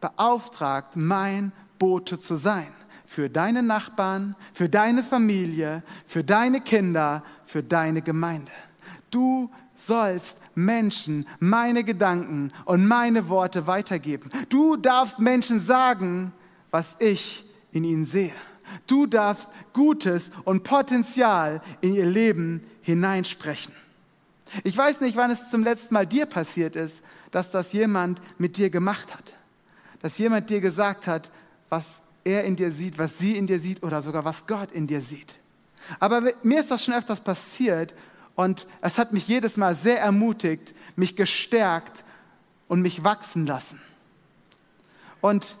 beauftragt, 0.00 0.94
mein 0.94 1.52
Bote 1.78 2.18
zu 2.18 2.36
sein. 2.36 2.68
Für 3.06 3.30
deine 3.30 3.62
Nachbarn, 3.62 4.34
für 4.52 4.68
deine 4.68 5.02
Familie, 5.02 5.82
für 6.04 6.24
deine 6.24 6.60
Kinder, 6.60 7.22
für 7.44 7.62
deine 7.62 8.02
Gemeinde. 8.02 8.50
Du 9.16 9.50
sollst 9.78 10.36
Menschen 10.54 11.26
meine 11.40 11.84
Gedanken 11.84 12.52
und 12.66 12.86
meine 12.86 13.30
Worte 13.30 13.66
weitergeben. 13.66 14.30
Du 14.50 14.76
darfst 14.76 15.20
Menschen 15.20 15.58
sagen, 15.58 16.34
was 16.70 16.96
ich 16.98 17.42
in 17.72 17.84
ihnen 17.84 18.04
sehe. 18.04 18.34
Du 18.86 19.06
darfst 19.06 19.48
Gutes 19.72 20.32
und 20.44 20.64
Potenzial 20.64 21.62
in 21.80 21.94
ihr 21.94 22.04
Leben 22.04 22.62
hineinsprechen. 22.82 23.72
Ich 24.64 24.76
weiß 24.76 25.00
nicht, 25.00 25.16
wann 25.16 25.30
es 25.30 25.48
zum 25.48 25.64
letzten 25.64 25.94
Mal 25.94 26.06
dir 26.06 26.26
passiert 26.26 26.76
ist, 26.76 27.00
dass 27.30 27.50
das 27.50 27.72
jemand 27.72 28.20
mit 28.36 28.58
dir 28.58 28.68
gemacht 28.68 29.14
hat. 29.14 29.34
Dass 30.02 30.18
jemand 30.18 30.50
dir 30.50 30.60
gesagt 30.60 31.06
hat, 31.06 31.30
was 31.70 32.02
er 32.22 32.44
in 32.44 32.54
dir 32.54 32.70
sieht, 32.70 32.98
was 32.98 33.16
sie 33.16 33.38
in 33.38 33.46
dir 33.46 33.60
sieht 33.60 33.82
oder 33.82 34.02
sogar 34.02 34.26
was 34.26 34.46
Gott 34.46 34.72
in 34.72 34.86
dir 34.86 35.00
sieht. 35.00 35.40
Aber 36.00 36.20
mir 36.42 36.60
ist 36.60 36.70
das 36.70 36.84
schon 36.84 36.92
öfters 36.92 37.22
passiert 37.22 37.94
und 38.36 38.68
es 38.82 38.98
hat 38.98 39.12
mich 39.12 39.26
jedes 39.26 39.56
Mal 39.56 39.74
sehr 39.74 40.00
ermutigt, 40.00 40.74
mich 40.94 41.16
gestärkt 41.16 42.04
und 42.68 42.82
mich 42.82 43.02
wachsen 43.02 43.46
lassen. 43.46 43.80
Und 45.20 45.58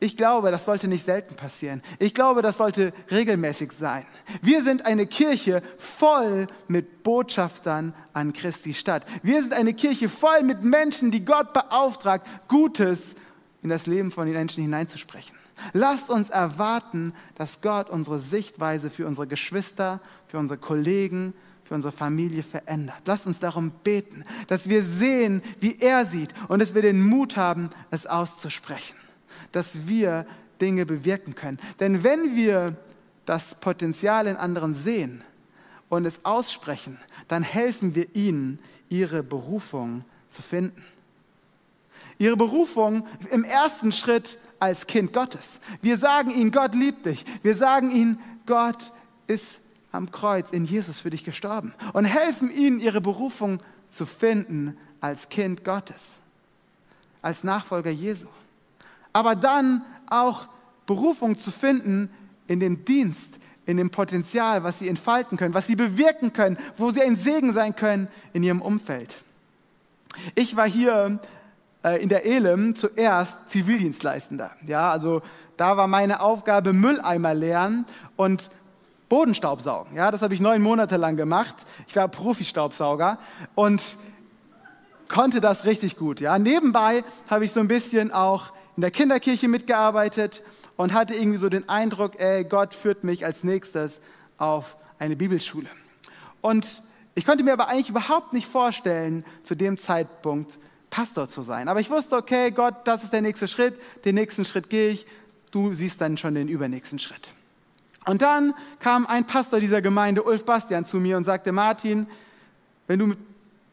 ich 0.00 0.16
glaube, 0.16 0.52
das 0.52 0.64
sollte 0.64 0.86
nicht 0.86 1.04
selten 1.04 1.34
passieren. 1.34 1.82
Ich 1.98 2.14
glaube, 2.14 2.40
das 2.40 2.58
sollte 2.58 2.92
regelmäßig 3.10 3.72
sein. 3.72 4.06
Wir 4.42 4.62
sind 4.62 4.86
eine 4.86 5.06
Kirche 5.06 5.60
voll 5.76 6.46
mit 6.68 7.02
Botschaftern 7.02 7.94
an 8.12 8.32
Christi 8.32 8.74
Stadt. 8.74 9.04
Wir 9.22 9.42
sind 9.42 9.54
eine 9.54 9.74
Kirche 9.74 10.08
voll 10.08 10.42
mit 10.42 10.62
Menschen, 10.62 11.10
die 11.10 11.24
Gott 11.24 11.52
beauftragt, 11.52 12.28
Gutes 12.46 13.16
in 13.62 13.70
das 13.70 13.86
Leben 13.86 14.12
von 14.12 14.26
den 14.26 14.36
Menschen 14.36 14.62
hineinzusprechen. 14.62 15.36
Lasst 15.72 16.10
uns 16.10 16.30
erwarten, 16.30 17.12
dass 17.34 17.60
Gott 17.60 17.90
unsere 17.90 18.20
Sichtweise 18.20 18.90
für 18.90 19.06
unsere 19.06 19.26
Geschwister, 19.26 20.00
für 20.26 20.38
unsere 20.38 20.58
Kollegen, 20.58 21.34
für 21.68 21.74
unsere 21.74 21.92
Familie 21.92 22.42
verändert. 22.42 23.02
Lasst 23.04 23.26
uns 23.26 23.38
darum 23.38 23.70
beten, 23.84 24.24
dass 24.48 24.68
wir 24.68 24.82
sehen, 24.82 25.42
wie 25.60 25.78
er 25.78 26.06
sieht 26.06 26.34
und 26.48 26.58
dass 26.60 26.74
wir 26.74 26.82
den 26.82 27.02
Mut 27.02 27.36
haben, 27.36 27.70
es 27.90 28.06
auszusprechen 28.06 28.96
dass 29.52 29.86
wir 29.86 30.26
Dinge 30.60 30.86
bewirken 30.86 31.34
können. 31.34 31.58
Denn 31.80 32.02
wenn 32.02 32.36
wir 32.36 32.76
das 33.24 33.54
Potenzial 33.54 34.26
in 34.26 34.36
anderen 34.36 34.74
sehen 34.74 35.22
und 35.88 36.04
es 36.04 36.24
aussprechen, 36.24 36.98
dann 37.28 37.42
helfen 37.42 37.94
wir 37.94 38.14
ihnen, 38.14 38.58
ihre 38.88 39.22
Berufung 39.22 40.04
zu 40.30 40.42
finden. 40.42 40.82
Ihre 42.18 42.36
Berufung 42.36 43.06
im 43.30 43.44
ersten 43.44 43.92
Schritt 43.92 44.38
als 44.58 44.86
Kind 44.86 45.12
Gottes. 45.12 45.60
Wir 45.82 45.98
sagen 45.98 46.30
ihnen, 46.30 46.50
Gott 46.50 46.74
liebt 46.74 47.06
dich. 47.06 47.24
Wir 47.42 47.54
sagen 47.54 47.90
ihnen, 47.90 48.18
Gott 48.46 48.92
ist 49.26 49.58
am 49.92 50.10
Kreuz 50.10 50.50
in 50.50 50.64
Jesus 50.64 51.00
für 51.00 51.10
dich 51.10 51.24
gestorben. 51.24 51.74
Und 51.92 52.04
helfen 52.04 52.50
ihnen, 52.50 52.80
ihre 52.80 53.00
Berufung 53.00 53.60
zu 53.90 54.06
finden 54.06 54.76
als 55.00 55.28
Kind 55.28 55.64
Gottes, 55.64 56.16
als 57.22 57.44
Nachfolger 57.44 57.90
Jesu 57.90 58.28
aber 59.18 59.34
dann 59.34 59.84
auch 60.08 60.46
Berufung 60.86 61.38
zu 61.38 61.50
finden 61.50 62.08
in 62.46 62.60
den 62.60 62.84
Dienst, 62.84 63.40
in 63.66 63.76
dem 63.76 63.90
Potenzial, 63.90 64.62
was 64.62 64.78
sie 64.78 64.88
entfalten 64.88 65.36
können, 65.36 65.54
was 65.54 65.66
sie 65.66 65.74
bewirken 65.74 66.32
können, 66.32 66.56
wo 66.76 66.90
sie 66.90 67.02
ein 67.02 67.16
Segen 67.16 67.52
sein 67.52 67.76
können 67.76 68.06
in 68.32 68.42
ihrem 68.42 68.62
Umfeld. 68.62 69.16
Ich 70.36 70.56
war 70.56 70.66
hier 70.66 71.20
äh, 71.84 72.00
in 72.00 72.08
der 72.08 72.24
Elem 72.24 72.76
zuerst 72.76 73.50
Zivildienstleistender. 73.50 74.52
Ja, 74.64 74.90
also 74.90 75.20
da 75.56 75.76
war 75.76 75.88
meine 75.88 76.20
Aufgabe 76.20 76.72
Mülleimer 76.72 77.34
leeren 77.34 77.84
und 78.16 78.50
Bodenstaubsaugen. 79.08 79.96
Ja, 79.96 80.10
das 80.10 80.22
habe 80.22 80.34
ich 80.34 80.40
neun 80.40 80.62
Monate 80.62 80.96
lang 80.96 81.16
gemacht. 81.16 81.54
Ich 81.86 81.96
war 81.96 82.08
Profi-Staubsauger 82.08 83.18
und 83.54 83.96
konnte 85.08 85.40
das 85.40 85.64
richtig 85.64 85.96
gut. 85.96 86.20
Ja, 86.20 86.38
nebenbei 86.38 87.04
habe 87.28 87.44
ich 87.44 87.52
so 87.52 87.60
ein 87.60 87.68
bisschen 87.68 88.12
auch 88.12 88.52
in 88.76 88.82
der 88.82 88.90
Kinderkirche 88.90 89.48
mitgearbeitet 89.48 90.42
und 90.76 90.92
hatte 90.92 91.14
irgendwie 91.14 91.38
so 91.38 91.48
den 91.48 91.68
Eindruck, 91.68 92.20
ey, 92.20 92.44
Gott 92.44 92.74
führt 92.74 93.02
mich 93.02 93.24
als 93.24 93.42
nächstes 93.42 94.00
auf 94.36 94.76
eine 94.98 95.16
Bibelschule. 95.16 95.68
Und 96.40 96.82
ich 97.14 97.24
konnte 97.24 97.42
mir 97.42 97.52
aber 97.52 97.68
eigentlich 97.68 97.88
überhaupt 97.88 98.32
nicht 98.32 98.46
vorstellen, 98.46 99.24
zu 99.42 99.56
dem 99.56 99.78
Zeitpunkt 99.78 100.60
Pastor 100.90 101.28
zu 101.28 101.42
sein. 101.42 101.68
Aber 101.68 101.80
ich 101.80 101.90
wusste, 101.90 102.16
okay, 102.16 102.50
Gott, 102.50 102.74
das 102.84 103.04
ist 103.04 103.12
der 103.12 103.22
nächste 103.22 103.48
Schritt, 103.48 103.74
den 104.04 104.14
nächsten 104.14 104.44
Schritt 104.44 104.70
gehe 104.70 104.90
ich, 104.90 105.06
du 105.50 105.74
siehst 105.74 106.00
dann 106.00 106.16
schon 106.16 106.34
den 106.34 106.48
übernächsten 106.48 106.98
Schritt. 106.98 107.28
Und 108.08 108.22
dann 108.22 108.54
kam 108.80 109.06
ein 109.06 109.26
Pastor 109.26 109.60
dieser 109.60 109.82
Gemeinde, 109.82 110.22
Ulf 110.22 110.46
Bastian, 110.46 110.86
zu 110.86 110.96
mir 110.96 111.18
und 111.18 111.24
sagte, 111.24 111.52
Martin, 111.52 112.08
wenn 112.86 112.98
du 112.98 113.08
mit 113.08 113.18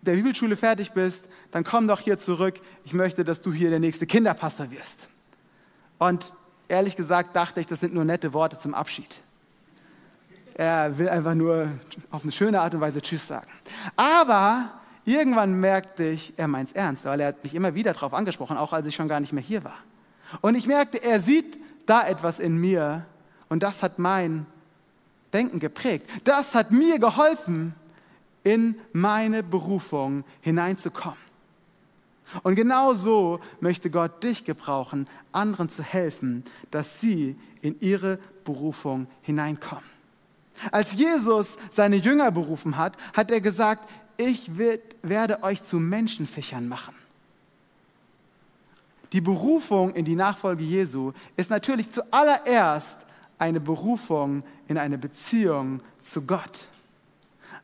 der 0.01 0.15
Bibelschule 0.15 0.57
fertig 0.57 0.91
bist, 0.91 1.29
dann 1.51 1.63
komm 1.63 1.87
doch 1.87 2.01
hier 2.01 2.19
zurück. 2.19 2.55
Ich 2.83 2.91
möchte, 2.91 3.23
dass 3.23 3.41
du 3.41 3.53
hier 3.53 3.69
der 3.69 3.79
nächste 3.79 4.05
Kinderpastor 4.05 4.71
wirst. 4.71 5.07
Und 5.99 6.33
ehrlich 6.67 6.97
gesagt 6.97 7.33
dachte 7.33 7.61
ich, 7.61 7.67
das 7.67 7.79
sind 7.79 7.93
nur 7.93 8.03
nette 8.03 8.33
Worte 8.33 8.57
zum 8.57 8.73
Abschied. 8.73 9.21
Er 10.55 10.97
will 10.97 11.07
einfach 11.07 11.33
nur 11.33 11.69
auf 12.11 12.23
eine 12.23 12.33
schöne 12.33 12.59
Art 12.59 12.73
und 12.73 12.81
Weise 12.81 13.01
Tschüss 13.01 13.25
sagen. 13.25 13.49
Aber 13.95 14.69
irgendwann 15.05 15.61
merkte 15.61 16.03
ich, 16.03 16.33
er 16.35 16.49
meint 16.49 16.71
es 16.71 16.75
ernst, 16.75 17.05
weil 17.05 17.21
er 17.21 17.27
hat 17.27 17.41
mich 17.41 17.55
immer 17.55 17.73
wieder 17.73 17.93
darauf 17.93 18.13
angesprochen, 18.13 18.57
auch 18.57 18.73
als 18.73 18.85
ich 18.85 18.95
schon 18.95 19.07
gar 19.07 19.21
nicht 19.21 19.31
mehr 19.31 19.43
hier 19.43 19.63
war. 19.63 19.77
Und 20.41 20.55
ich 20.55 20.67
merkte, 20.67 21.01
er 21.01 21.21
sieht 21.21 21.57
da 21.85 22.05
etwas 22.05 22.39
in 22.39 22.57
mir 22.59 23.05
und 23.49 23.63
das 23.63 23.83
hat 23.83 23.99
mein 23.99 24.45
Denken 25.33 25.59
geprägt. 25.59 26.09
Das 26.23 26.55
hat 26.55 26.71
mir 26.71 26.99
geholfen, 26.99 27.75
in 28.43 28.75
meine 28.93 29.43
Berufung 29.43 30.23
hineinzukommen. 30.41 31.17
Und 32.43 32.55
genau 32.55 32.93
so 32.93 33.39
möchte 33.59 33.89
Gott 33.89 34.23
dich 34.23 34.45
gebrauchen, 34.45 35.07
anderen 35.31 35.69
zu 35.69 35.83
helfen, 35.83 36.43
dass 36.71 36.99
sie 36.99 37.37
in 37.61 37.79
ihre 37.81 38.19
Berufung 38.43 39.07
hineinkommen. 39.21 39.83
Als 40.71 40.93
Jesus 40.93 41.57
seine 41.69 41.97
Jünger 41.97 42.31
berufen 42.31 42.77
hat, 42.77 42.97
hat 43.13 43.31
er 43.31 43.41
gesagt, 43.41 43.89
ich 44.17 44.51
werde 44.57 45.43
euch 45.43 45.63
zu 45.63 45.77
Menschenfischern 45.77 46.67
machen. 46.67 46.95
Die 49.11 49.21
Berufung 49.21 49.93
in 49.93 50.05
die 50.05 50.15
Nachfolge 50.15 50.63
Jesu 50.63 51.13
ist 51.35 51.49
natürlich 51.49 51.91
zuallererst 51.91 52.99
eine 53.37 53.59
Berufung 53.59 54.43
in 54.67 54.77
eine 54.77 54.97
Beziehung 54.97 55.81
zu 56.01 56.21
Gott. 56.21 56.67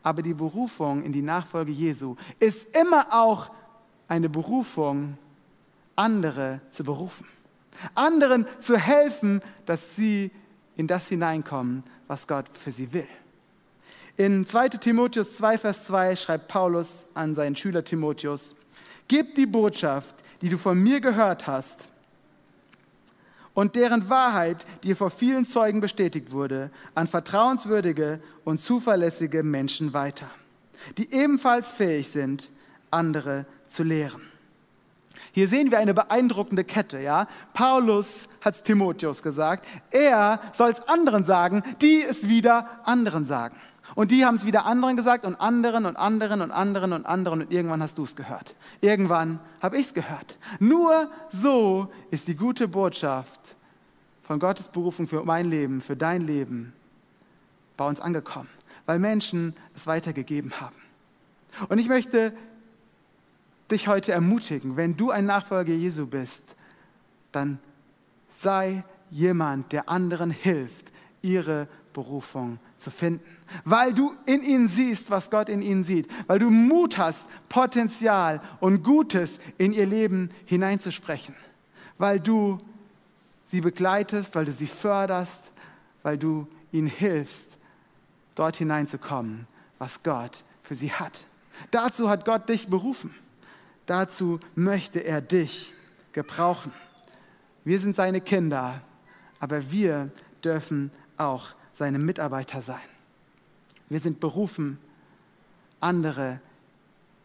Aber 0.03 0.21
die 0.21 0.33
Berufung 0.33 1.03
in 1.03 1.13
die 1.13 1.21
Nachfolge 1.21 1.71
Jesu 1.71 2.15
ist 2.39 2.75
immer 2.75 3.07
auch 3.11 3.51
eine 4.07 4.29
Berufung, 4.29 5.17
andere 5.95 6.61
zu 6.71 6.83
berufen. 6.83 7.27
Anderen 7.95 8.45
zu 8.59 8.77
helfen, 8.77 9.41
dass 9.65 9.95
sie 9.95 10.31
in 10.75 10.87
das 10.87 11.07
hineinkommen, 11.07 11.83
was 12.07 12.27
Gott 12.27 12.45
für 12.57 12.71
sie 12.71 12.91
will. 12.91 13.07
In 14.17 14.45
2 14.45 14.69
Timotheus 14.69 15.37
2, 15.37 15.57
Vers 15.57 15.85
2 15.85 16.15
schreibt 16.15 16.47
Paulus 16.47 17.07
an 17.13 17.33
seinen 17.33 17.55
Schüler 17.55 17.83
Timotheus, 17.83 18.55
Gib 19.07 19.35
die 19.35 19.45
Botschaft, 19.45 20.15
die 20.41 20.49
du 20.49 20.57
von 20.57 20.81
mir 20.81 21.01
gehört 21.01 21.47
hast, 21.47 21.90
und 23.53 23.75
deren 23.75 24.09
Wahrheit 24.09 24.65
dir 24.83 24.95
vor 24.95 25.09
vielen 25.09 25.45
Zeugen 25.45 25.81
bestätigt 25.81 26.31
wurde, 26.31 26.71
an 26.95 27.07
vertrauenswürdige 27.07 28.19
und 28.43 28.59
zuverlässige 28.59 29.43
Menschen 29.43 29.93
weiter, 29.93 30.29
die 30.97 31.13
ebenfalls 31.13 31.71
fähig 31.71 32.09
sind, 32.09 32.51
andere 32.91 33.45
zu 33.67 33.83
lehren. 33.83 34.21
Hier 35.33 35.47
sehen 35.47 35.71
wir 35.71 35.79
eine 35.79 35.93
beeindruckende 35.93 36.63
Kette. 36.63 36.99
Ja? 36.99 37.27
Paulus 37.53 38.27
hat 38.41 38.63
Timotheus 38.63 39.23
gesagt, 39.23 39.65
er 39.91 40.41
soll 40.53 40.71
es 40.71 40.87
anderen 40.89 41.23
sagen, 41.23 41.63
die 41.81 42.03
es 42.03 42.27
wieder 42.27 42.81
anderen 42.83 43.25
sagen. 43.25 43.55
Und 43.95 44.11
die 44.11 44.25
haben 44.25 44.35
es 44.35 44.45
wieder 44.45 44.65
anderen 44.65 44.95
gesagt 44.95 45.25
und 45.25 45.35
anderen 45.35 45.85
und 45.85 45.95
anderen 45.97 46.41
und 46.41 46.51
anderen 46.51 46.93
und 46.93 47.05
anderen 47.05 47.41
und 47.41 47.51
irgendwann 47.51 47.81
hast 47.81 47.97
du 47.97 48.03
es 48.03 48.15
gehört. 48.15 48.55
Irgendwann 48.79 49.39
habe 49.61 49.77
ich 49.77 49.87
es 49.87 49.93
gehört. 49.93 50.37
Nur 50.59 51.09
so 51.29 51.89
ist 52.09 52.27
die 52.27 52.35
gute 52.35 52.67
Botschaft 52.67 53.55
von 54.23 54.39
Gottes 54.39 54.69
Berufung 54.69 55.07
für 55.07 55.23
mein 55.23 55.49
Leben, 55.49 55.81
für 55.81 55.97
dein 55.97 56.21
Leben 56.21 56.73
bei 57.75 57.85
uns 57.85 57.99
angekommen, 57.99 58.49
weil 58.85 58.99
Menschen 58.99 59.55
es 59.75 59.87
weitergegeben 59.87 60.61
haben. 60.61 60.75
Und 61.67 61.79
ich 61.79 61.89
möchte 61.89 62.33
dich 63.69 63.87
heute 63.87 64.13
ermutigen, 64.13 64.77
wenn 64.77 64.95
du 64.95 65.11
ein 65.11 65.25
Nachfolger 65.25 65.73
Jesu 65.73 66.07
bist, 66.07 66.55
dann 67.31 67.59
sei 68.29 68.83
jemand, 69.09 69.71
der 69.73 69.89
anderen 69.89 70.31
hilft, 70.31 70.91
ihre 71.21 71.67
Berufung 71.93 72.57
zu 72.57 72.70
finden. 72.89 73.23
Weil 73.63 73.93
du 73.93 74.15
in 74.25 74.41
ihnen 74.43 74.67
siehst, 74.67 75.11
was 75.11 75.29
Gott 75.29 75.49
in 75.49 75.61
ihnen 75.61 75.83
sieht. 75.83 76.07
Weil 76.27 76.39
du 76.39 76.49
Mut 76.49 76.97
hast, 76.97 77.25
Potenzial 77.49 78.41
und 78.59 78.83
Gutes 78.83 79.39
in 79.57 79.73
ihr 79.73 79.85
Leben 79.85 80.29
hineinzusprechen. 80.45 81.35
Weil 81.97 82.19
du 82.19 82.59
sie 83.43 83.61
begleitest, 83.61 84.35
weil 84.35 84.45
du 84.45 84.53
sie 84.53 84.67
förderst, 84.67 85.43
weil 86.03 86.17
du 86.17 86.47
ihnen 86.71 86.87
hilfst, 86.87 87.57
dort 88.35 88.55
hineinzukommen, 88.55 89.45
was 89.77 90.01
Gott 90.03 90.43
für 90.63 90.75
sie 90.75 90.91
hat. 90.91 91.25
Dazu 91.69 92.09
hat 92.09 92.25
Gott 92.25 92.49
dich 92.49 92.69
berufen. 92.69 93.13
Dazu 93.85 94.39
möchte 94.55 94.99
er 94.99 95.21
dich 95.21 95.73
gebrauchen. 96.13 96.71
Wir 97.63 97.79
sind 97.79 97.95
seine 97.95 98.21
Kinder, 98.21 98.81
aber 99.39 99.71
wir 99.71 100.11
dürfen 100.43 100.91
auch 101.17 101.49
seine 101.73 101.99
Mitarbeiter 101.99 102.61
sein. 102.61 102.79
Wir 103.89 103.99
sind 103.99 104.19
berufen, 104.19 104.77
andere 105.79 106.39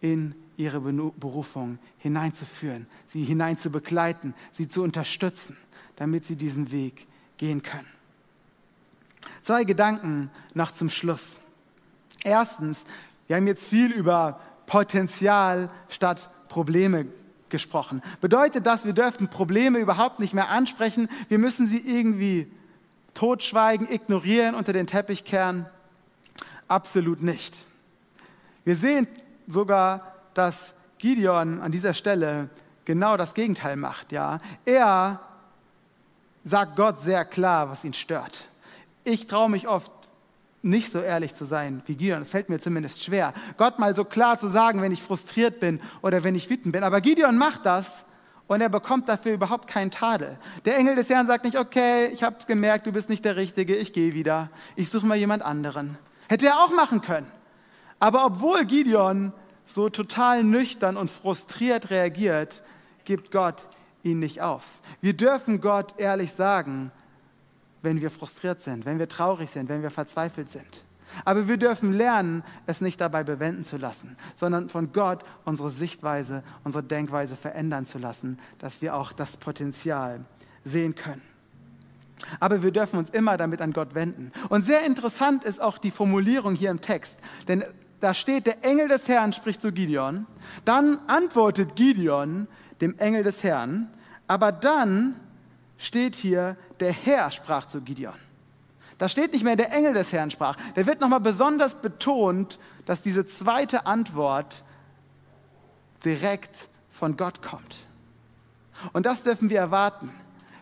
in 0.01 0.35
ihre 0.57 0.81
Berufung 0.81 1.79
hineinzuführen, 1.99 2.87
sie 3.07 3.25
hinein 3.25 3.59
zu 3.59 3.71
begleiten, 3.71 4.35
sie 4.53 4.69
zu 4.69 4.83
unterstützen, 4.83 5.57
damit 5.97 6.27
sie 6.27 6.37
diesen 6.37 6.71
Weg 6.71 7.07
gehen 7.37 7.63
können. 7.63 7.87
Zwei 9.43 9.65
Gedanken 9.65 10.31
noch 10.55 10.71
zum 10.71 10.91
Schluss. 10.91 11.41
Erstens, 12.25 12.85
wir 13.27 13.37
haben 13.37 13.47
jetzt 13.47 13.69
viel 13.69 13.93
über 13.93 14.41
Potenzial 14.67 15.71
statt 15.89 16.31
Probleme 16.49 17.07
gesprochen. 17.49 18.03
Bedeutet 18.21 18.67
das, 18.67 18.85
wir 18.85 18.93
dürfen 18.93 19.29
Probleme 19.29 19.79
überhaupt 19.79 20.19
nicht 20.19 20.35
mehr 20.35 20.49
ansprechen? 20.49 21.09
Wir 21.29 21.39
müssen 21.39 21.67
sie 21.67 21.79
irgendwie 21.79 22.51
totschweigen, 23.17 23.91
ignorieren, 23.91 24.55
unter 24.55 24.73
den 24.73 24.87
Teppich 24.87 25.25
kehren? 25.25 25.67
Absolut 26.69 27.23
nicht. 27.23 27.65
Wir 28.65 28.77
sehen 28.77 29.09
sogar, 29.47 30.13
dass 30.35 30.75
Gideon 30.99 31.61
an 31.61 31.73
dieser 31.73 31.95
Stelle 31.95 32.51
genau 32.85 33.17
das 33.17 33.35
Gegenteil 33.35 33.77
macht. 33.77 34.13
Ja? 34.13 34.39
Er 34.65 35.21
sagt 36.45 36.77
Gott 36.77 37.01
sehr 37.01 37.25
klar, 37.25 37.71
was 37.71 37.85
ihn 37.85 37.95
stört. 37.95 38.49
Ich 39.05 39.27
traue 39.27 39.51
mich 39.51 39.69
oft 39.69 39.93
nicht 40.63 40.91
so 40.91 41.01
ehrlich 41.01 41.35
zu 41.35 41.45
sein 41.45 41.83
wie 41.87 41.95
Gideon. 41.95 42.23
Es 42.23 42.31
fällt 42.31 42.49
mir 42.49 42.59
zumindest 42.59 43.05
schwer, 43.05 43.33
Gott 43.57 43.79
mal 43.79 43.95
so 43.95 44.05
klar 44.05 44.39
zu 44.39 44.49
sagen, 44.49 44.83
wenn 44.83 44.93
ich 44.93 45.03
frustriert 45.03 45.61
bin 45.61 45.81
oder 46.03 46.25
wenn 46.25 46.35
ich 46.35 46.51
wütend 46.51 46.73
bin. 46.73 46.83
Aber 46.83 47.01
Gideon 47.01 47.39
macht 47.39 47.67
das 47.67 48.05
und 48.49 48.61
er 48.61 48.69
bekommt 48.69 49.09
dafür 49.09 49.33
überhaupt 49.33 49.69
keinen 49.69 49.91
Tadel. 49.91 50.39
Der 50.65 50.77
Engel 50.77 50.95
des 50.95 51.11
Herrn 51.11 51.27
sagt 51.27 51.45
nicht, 51.45 51.59
okay, 51.59 52.07
ich 52.07 52.23
habe 52.23 52.37
es 52.39 52.47
gemerkt, 52.47 52.87
du 52.87 52.93
bist 52.93 53.09
nicht 53.09 53.25
der 53.25 53.37
Richtige, 53.37 53.75
ich 53.75 53.93
gehe 53.93 54.15
wieder. 54.15 54.49
Ich 54.77 54.89
suche 54.89 55.07
mal 55.07 55.17
jemand 55.17 55.43
anderen. 55.43 55.99
Hätte 56.29 56.47
er 56.47 56.61
auch 56.61 56.71
machen 56.71 57.03
können. 57.03 57.31
Aber 57.99 58.25
obwohl 58.25 58.65
Gideon 58.65 59.33
so 59.65 59.89
total 59.89 60.45
nüchtern 60.45 60.97
und 60.97 61.11
frustriert 61.11 61.91
reagiert, 61.91 62.63
gibt 63.05 63.31
Gott 63.33 63.69
ihn 64.03 64.21
nicht 64.21 64.43
auf. 64.43 64.81
Wir 65.01 65.15
dürfen 65.15 65.61
Gott 65.61 65.95
ehrlich 65.99 66.33
sagen, 66.33 66.93
wenn 67.83 68.01
wir 68.01 68.11
frustriert 68.11 68.61
sind, 68.61 68.85
wenn 68.85 68.99
wir 68.99 69.09
traurig 69.09 69.51
sind, 69.51 69.69
wenn 69.69 69.83
wir 69.83 69.91
verzweifelt 69.91 70.51
sind. 70.51 70.85
Aber 71.25 71.49
wir 71.49 71.57
dürfen 71.57 71.93
lernen, 71.93 72.43
es 72.67 72.81
nicht 72.81 73.01
dabei 73.01 73.25
bewenden 73.25 73.65
zu 73.65 73.77
lassen, 73.77 74.17
sondern 74.35 74.69
von 74.69 74.93
Gott 74.93 75.23
unsere 75.45 75.71
Sichtweise, 75.71 76.43
unsere 76.65 76.85
Denkweise 76.85 77.37
verändern 77.37 77.87
zu 77.87 77.99
lassen, 77.99 78.39
dass 78.59 78.83
wir 78.83 78.95
auch 78.95 79.13
das 79.13 79.37
Potenzial 79.37 80.25
sehen 80.65 80.95
können. 80.95 81.23
Aber 82.41 82.63
wir 82.63 82.71
dürfen 82.73 82.99
uns 82.99 83.11
immer 83.11 83.37
damit 83.37 83.61
an 83.61 83.73
Gott 83.73 83.95
wenden. 83.95 84.33
Und 84.49 84.65
sehr 84.65 84.85
interessant 84.85 85.45
ist 85.45 85.61
auch 85.61 85.79
die 85.79 85.91
Formulierung 85.91 86.55
hier 86.55 86.71
im 86.71 86.81
Text, 86.81 87.19
denn 87.49 87.65
da 88.01 88.13
steht, 88.13 88.47
der 88.47 88.65
Engel 88.65 88.89
des 88.89 89.09
Herrn 89.09 89.33
spricht 89.33 89.63
zu 89.63 89.73
Gideon, 89.73 90.27
dann 90.65 90.99
antwortet 91.07 91.77
Gideon 91.77 92.47
dem 92.81 92.99
Engel 92.99 93.23
des 93.23 93.43
Herrn, 93.43 93.89
aber 94.27 94.53
dann 94.53 95.17
steht 95.79 96.15
hier, 96.15 96.57
der 96.81 96.93
Herr 96.93 97.31
sprach 97.31 97.67
zu 97.67 97.81
Gideon. 97.81 98.15
Da 98.99 99.09
steht 99.09 99.33
nicht 99.33 99.45
mehr, 99.45 99.57
der 99.57 99.73
Engel 99.73 99.93
des 99.93 100.13
Herrn 100.13 100.31
sprach. 100.31 100.57
Da 100.75 100.87
wird 100.87 101.01
nochmal 101.01 101.21
besonders 101.21 101.75
betont, 101.75 102.59
dass 102.87 103.03
diese 103.03 103.27
zweite 103.27 103.87
Antwort 103.87 104.63
direkt 106.05 106.69
von 106.91 107.17
Gott 107.17 107.43
kommt. 107.43 107.77
Und 108.93 109.07
das 109.07 109.23
dürfen 109.23 109.51
wir 109.51 109.59
erwarten. 109.59 110.11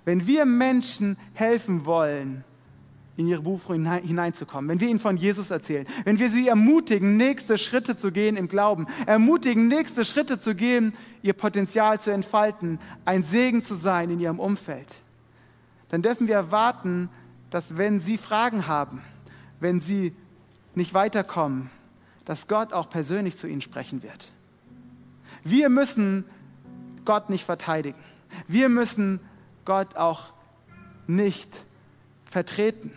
Wenn 0.05 0.27
wir 0.27 0.44
Menschen 0.44 1.16
helfen 1.35 1.87
wollen, 1.87 2.44
in 3.16 3.29
ihre 3.29 3.42
Berufung 3.42 3.85
hineinzukommen, 3.85 4.68
wenn 4.68 4.81
wir 4.81 4.88
ihnen 4.88 4.99
von 4.99 5.16
Jesus 5.16 5.51
erzählen, 5.51 5.87
wenn 6.05 6.18
wir 6.18 6.29
sie 6.29 6.49
ermutigen, 6.49 7.16
nächste 7.16 7.59
Schritte 7.59 7.97
zu 7.97 8.11
gehen 8.11 8.37
im 8.37 8.49
Glauben, 8.49 8.88
ermutigen, 9.07 9.68
nächste 9.68 10.05
Schritte 10.05 10.40
zu 10.40 10.57
gehen, 10.57 10.94
ihr 11.23 11.33
Potenzial 11.33 12.01
zu 12.01 12.11
entfalten, 12.11 12.81
ein 13.05 13.23
Segen 13.23 13.62
zu 13.62 13.75
sein 13.75 14.11
in 14.11 14.18
ihrem 14.18 14.40
Umfeld, 14.40 15.01
dann 15.90 16.03
dürfen 16.03 16.27
wir 16.27 16.35
erwarten, 16.35 17.09
dass 17.55 17.77
wenn 17.77 18.01
sie 18.01 18.19
Fragen 18.19 18.67
haben, 18.67 19.01
wenn 19.61 19.81
sie 19.81 20.12
nicht 20.75 20.93
weiterkommen, 20.93 21.71
dass 22.25 22.49
Gott 22.49 22.73
auch 22.73 22.90
persönlich 22.90 23.38
zu 23.38 23.47
ihnen 23.47 23.61
sprechen 23.61 24.03
wird. 24.03 24.33
Wir 25.45 25.69
müssen 25.69 26.25
Gott 27.05 27.31
nicht 27.31 27.45
verteidigen. 27.45 28.01
Wir 28.49 28.69
müssen 28.69 29.21
Gott 29.64 29.95
auch 29.95 30.33
nicht 31.07 31.49
vertreten. 32.29 32.90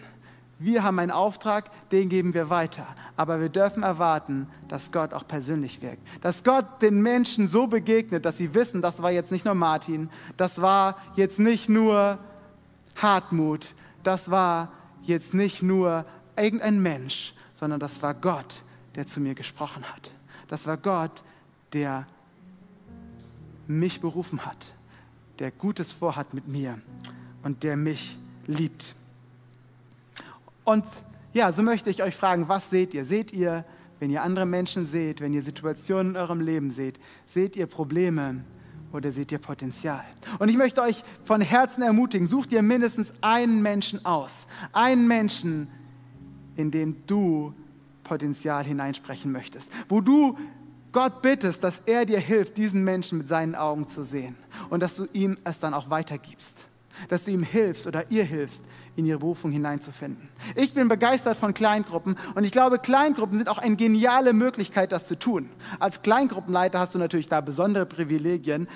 Wir 0.58 0.82
haben 0.82 0.98
einen 0.98 1.12
Auftrag, 1.12 1.70
den 1.92 2.10
geben 2.10 2.34
wir 2.34 2.50
weiter. 2.50 2.88
Aber 3.16 3.40
wir 3.40 3.50
dürfen 3.50 3.84
erwarten, 3.84 4.48
dass 4.70 4.92
Gott 4.92 5.14
auch 5.14 5.28
persönlich 5.28 5.84
wirkt. 5.84 6.02
Dass 6.22 6.44
Gott 6.44 6.82
den 6.82 7.04
Menschen 7.04 7.48
so 7.48 7.68
begegnet, 7.68 8.26
dass 8.26 8.38
sie 8.38 8.56
wissen, 8.56 8.82
das 8.82 9.04
war 9.04 9.12
jetzt 9.12 9.32
nicht 9.32 9.46
nur 9.46 9.54
Martin, 9.54 10.10
das 10.36 10.64
war 10.64 10.96
jetzt 11.16 11.38
nicht 11.38 11.70
nur 11.70 12.18
Hartmut, 12.96 13.76
das 14.08 14.32
war 14.32 14.72
jetzt 15.04 15.34
nicht 15.34 15.62
nur 15.62 16.06
irgendein 16.38 16.82
Mensch, 16.82 17.34
sondern 17.56 17.82
das 17.82 18.02
war 18.02 18.14
Gott, 18.14 18.64
der 18.96 19.06
zu 19.06 19.20
mir 19.20 19.36
gesprochen 19.36 19.84
hat. 19.84 20.14
Das 20.48 20.66
war 20.66 20.78
Gott, 20.78 21.24
der 21.74 22.08
mich 23.68 24.00
berufen 24.00 24.46
hat, 24.46 24.72
der 25.40 25.52
Gutes 25.52 25.92
vorhat 25.92 26.34
mit 26.34 26.48
mir 26.48 26.80
und 27.44 27.64
der 27.64 27.76
mich 27.76 28.18
liebt. 28.46 28.96
Und 30.64 30.86
ja, 31.34 31.52
so 31.52 31.62
möchte 31.62 31.90
ich 31.90 32.02
euch 32.02 32.16
fragen, 32.16 32.48
was 32.48 32.70
seht 32.70 32.94
ihr? 32.94 33.04
Seht 33.04 33.34
ihr, 33.34 33.66
wenn 34.00 34.10
ihr 34.10 34.24
andere 34.24 34.46
Menschen 34.46 34.86
seht, 34.86 35.20
wenn 35.20 35.34
ihr 35.34 35.44
Situationen 35.44 36.14
in 36.14 36.18
eurem 36.18 36.40
Leben 36.40 36.72
seht, 36.72 36.98
seht 37.26 37.58
ihr 37.58 37.68
Probleme 37.68 38.46
oder 38.92 39.12
seht 39.12 39.32
ihr 39.32 39.40
Potenzial? 39.40 40.04
Und 40.40 40.50
ich 40.50 40.58
möchte 40.58 40.82
euch 40.82 41.04
von 41.24 41.42
Herzen 41.42 41.82
ermutigen, 41.84 42.28
sucht 42.28 42.52
ihr 42.52 42.62
mindestens 42.62 43.14
einen 43.22 43.62
Menschen 43.62 44.06
aus. 44.06 44.48
Einen 44.74 45.08
Menschen, 45.08 45.70
in 46.56 46.72
dem 46.72 47.06
du 47.06 47.54
Potenzial 48.04 48.64
hineinsprechen 48.64 49.32
möchtest. 49.32 49.70
Wo 49.90 50.02
du 50.02 50.38
Gott 50.92 51.22
bittest, 51.22 51.64
dass 51.64 51.80
er 51.86 52.06
dir 52.06 52.20
hilft, 52.20 52.58
diesen 52.58 52.84
Menschen 52.84 53.20
mit 53.20 53.28
seinen 53.28 53.56
Augen 53.56 53.88
zu 53.88 54.04
sehen. 54.04 54.36
Und 54.70 54.82
dass 54.82 54.96
du 54.96 55.06
ihm 55.14 55.38
es 55.44 55.60
dann 55.60 55.74
auch 55.74 55.90
weitergibst. 55.90 56.56
Dass 57.10 57.26
du 57.26 57.32
ihm 57.32 57.44
hilfst 57.44 57.88
oder 57.88 58.10
ihr 58.12 58.24
hilfst, 58.24 58.64
in 58.96 59.06
ihre 59.06 59.20
Berufung 59.20 59.52
hineinzufinden. 59.52 60.30
Ich 60.56 60.74
bin 60.74 60.88
begeistert 60.88 61.38
von 61.38 61.54
Kleingruppen 61.54 62.18
und 62.36 62.44
ich 62.44 62.52
glaube, 62.52 62.80
Kleingruppen 62.80 63.38
sind 63.38 63.50
auch 63.50 63.60
eine 63.60 63.76
geniale 63.76 64.34
Möglichkeit, 64.34 64.92
das 64.92 65.08
zu 65.08 65.18
tun. 65.18 65.50
Als 65.80 66.02
Kleingruppenleiter 66.02 66.80
hast 66.80 66.96
du 66.96 67.00
natürlich 67.00 67.30
da 67.30 67.42
besondere 67.42 67.86
Privilegien, 67.86 68.68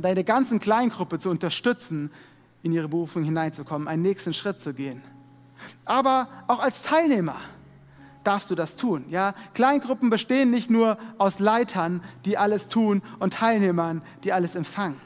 deine 0.00 0.24
ganzen 0.24 0.60
Kleingruppe 0.60 1.18
zu 1.18 1.30
unterstützen, 1.30 2.10
in 2.62 2.72
ihre 2.72 2.88
Berufung 2.88 3.24
hineinzukommen, 3.24 3.88
einen 3.88 4.02
nächsten 4.02 4.34
Schritt 4.34 4.60
zu 4.60 4.74
gehen. 4.74 5.02
Aber 5.84 6.28
auch 6.46 6.60
als 6.60 6.82
Teilnehmer 6.82 7.36
darfst 8.24 8.50
du 8.50 8.54
das 8.54 8.76
tun. 8.76 9.04
Ja? 9.08 9.34
Kleingruppen 9.54 10.10
bestehen 10.10 10.50
nicht 10.50 10.70
nur 10.70 10.98
aus 11.18 11.38
Leitern, 11.38 12.02
die 12.24 12.36
alles 12.38 12.68
tun, 12.68 13.02
und 13.18 13.34
Teilnehmern, 13.34 14.02
die 14.24 14.32
alles 14.32 14.54
empfangen. 14.54 15.00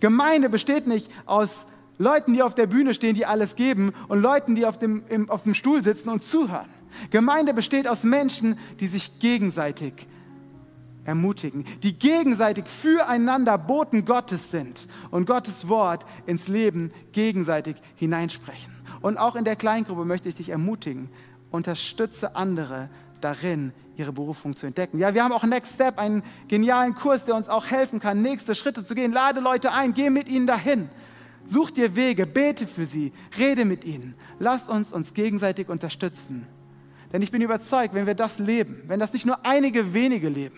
Gemeinde 0.00 0.48
besteht 0.48 0.86
nicht 0.86 1.10
aus 1.24 1.66
Leuten, 1.98 2.34
die 2.34 2.42
auf 2.42 2.54
der 2.54 2.66
Bühne 2.66 2.92
stehen, 2.94 3.14
die 3.14 3.26
alles 3.26 3.56
geben 3.56 3.92
und 4.08 4.20
Leuten, 4.20 4.54
die 4.54 4.66
auf 4.66 4.78
dem, 4.78 5.02
im, 5.08 5.30
auf 5.30 5.44
dem 5.44 5.54
Stuhl 5.54 5.82
sitzen 5.82 6.10
und 6.10 6.22
zuhören. 6.22 6.68
Gemeinde 7.10 7.54
besteht 7.54 7.88
aus 7.88 8.04
Menschen, 8.04 8.58
die 8.80 8.86
sich 8.86 9.18
gegenseitig 9.18 10.06
ermutigen, 11.04 11.64
die 11.82 11.98
gegenseitig 11.98 12.66
füreinander 12.66 13.56
Boten 13.58 14.04
Gottes 14.04 14.50
sind 14.50 14.88
und 15.10 15.26
Gottes 15.26 15.68
Wort 15.68 16.04
ins 16.26 16.48
Leben 16.48 16.92
gegenseitig 17.12 17.76
hineinsprechen. 17.94 18.74
Und 19.00 19.16
auch 19.16 19.36
in 19.36 19.44
der 19.44 19.56
Kleingruppe 19.56 20.04
möchte 20.04 20.28
ich 20.28 20.34
dich 20.34 20.48
ermutigen, 20.48 21.08
unterstütze 21.50 22.34
andere 22.34 22.90
darin, 23.20 23.72
ihre 23.96 24.12
Berufung 24.12 24.56
zu 24.56 24.66
entdecken. 24.66 24.98
Ja, 24.98 25.14
wir 25.14 25.24
haben 25.24 25.32
auch 25.32 25.44
Next 25.44 25.74
Step, 25.74 25.98
einen 25.98 26.22
genialen 26.48 26.94
Kurs, 26.94 27.24
der 27.24 27.34
uns 27.34 27.48
auch 27.48 27.66
helfen 27.66 27.98
kann, 27.98 28.22
nächste 28.22 28.54
Schritte 28.54 28.84
zu 28.84 28.94
gehen. 28.94 29.12
Lade 29.12 29.40
Leute 29.40 29.72
ein, 29.72 29.94
geh 29.94 30.10
mit 30.10 30.28
ihnen 30.28 30.46
dahin. 30.46 30.88
Such 31.46 31.70
dir 31.70 31.94
Wege, 31.94 32.26
bete 32.26 32.66
für 32.66 32.86
sie, 32.86 33.12
rede 33.38 33.64
mit 33.64 33.84
ihnen. 33.84 34.14
Lasst 34.38 34.68
uns 34.68 34.92
uns 34.92 35.14
gegenseitig 35.14 35.68
unterstützen. 35.68 36.46
Denn 37.12 37.22
ich 37.22 37.30
bin 37.30 37.40
überzeugt, 37.40 37.94
wenn 37.94 38.06
wir 38.06 38.14
das 38.14 38.38
leben, 38.38 38.82
wenn 38.86 39.00
das 39.00 39.12
nicht 39.12 39.26
nur 39.26 39.46
einige 39.46 39.94
wenige 39.94 40.28
leben, 40.28 40.56